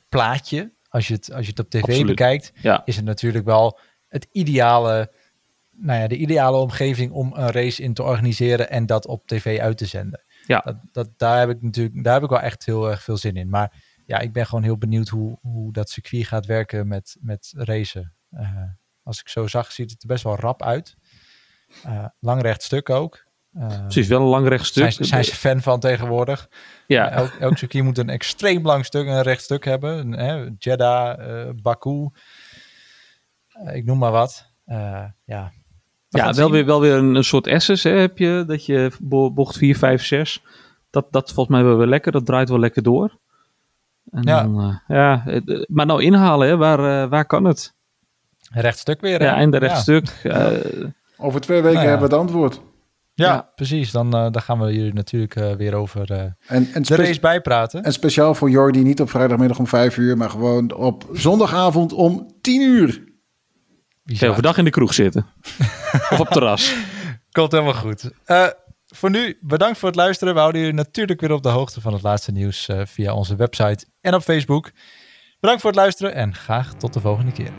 [0.10, 2.06] plaatje, als je het, als je het op tv Absoluut.
[2.06, 2.82] bekijkt, Ja.
[2.86, 5.12] is het natuurlijk wel het ideale,
[5.72, 9.60] nou ja, de ideale omgeving om een race in te organiseren en dat op tv
[9.60, 10.24] uit te zenden.
[10.46, 10.62] Ja.
[10.66, 13.36] Dat, dat, daar heb ik natuurlijk, daar heb ik wel echt heel erg veel zin
[13.36, 13.50] in.
[13.50, 13.72] Maar
[14.06, 18.14] ja, ik ben gewoon heel benieuwd hoe, hoe dat circuit gaat werken met, met racen.
[18.32, 18.50] Uh,
[19.04, 20.96] als ik zo zag, ziet het er best wel rap uit.
[21.86, 23.24] Uh, lang recht stuk ook.
[23.58, 24.92] Uh, Precies, wel een lang recht stuk.
[24.92, 26.50] Zijn, zijn ze fan van tegenwoordig?
[26.88, 27.10] Ja.
[27.10, 29.98] Elk, elk circuit moet een extreem lang stuk, een recht stuk hebben.
[29.98, 32.10] Een, hè, Jeddah, Baku,
[33.74, 34.52] ik noem maar wat.
[34.66, 36.52] Ja, We Ja, wel zien.
[36.52, 38.44] weer, wel weer een, een soort S's hè, heb je.
[38.48, 40.44] Dat je bo- bocht 4, 5, 6.
[40.90, 42.12] Dat, dat volgens mij wel weer lekker.
[42.12, 43.20] Dat draait wel lekker door.
[44.12, 44.42] En Ja.
[44.44, 47.74] Dan, eh, ja, het- maar nou inhalen, hè, waar, eh, waar kan het?
[48.54, 49.20] Recht stuk weer.
[49.20, 49.26] hè?
[49.26, 50.08] Ja, einde rechtstuk.
[50.24, 50.48] eh,
[51.18, 51.92] Over twee weken Nou ja.
[51.92, 52.62] hebben we het antwoord.
[53.14, 53.52] Ja, Ja.
[53.56, 53.92] precies.
[53.92, 57.20] Dan, uh, dan gaan we jullie natuurlijk uh, weer over uh, En, en, de race
[57.20, 57.84] bijpraten.
[57.84, 62.34] en speciaal voor Jordi, niet op vrijdagmiddag om vijf uur, maar gewoon op zondagavond om
[62.42, 63.04] tien uur.
[64.24, 65.26] Overdag in de kroeg zitten.
[66.12, 66.76] of op terras.
[67.32, 68.10] Komt helemaal goed.
[68.96, 70.34] Voor nu, bedankt voor het luisteren.
[70.34, 73.36] We houden jullie natuurlijk weer op de hoogte van het laatste nieuws eh, via onze
[73.36, 74.72] website en op Facebook.
[75.40, 77.52] Bedankt voor het luisteren en graag tot de volgende keer.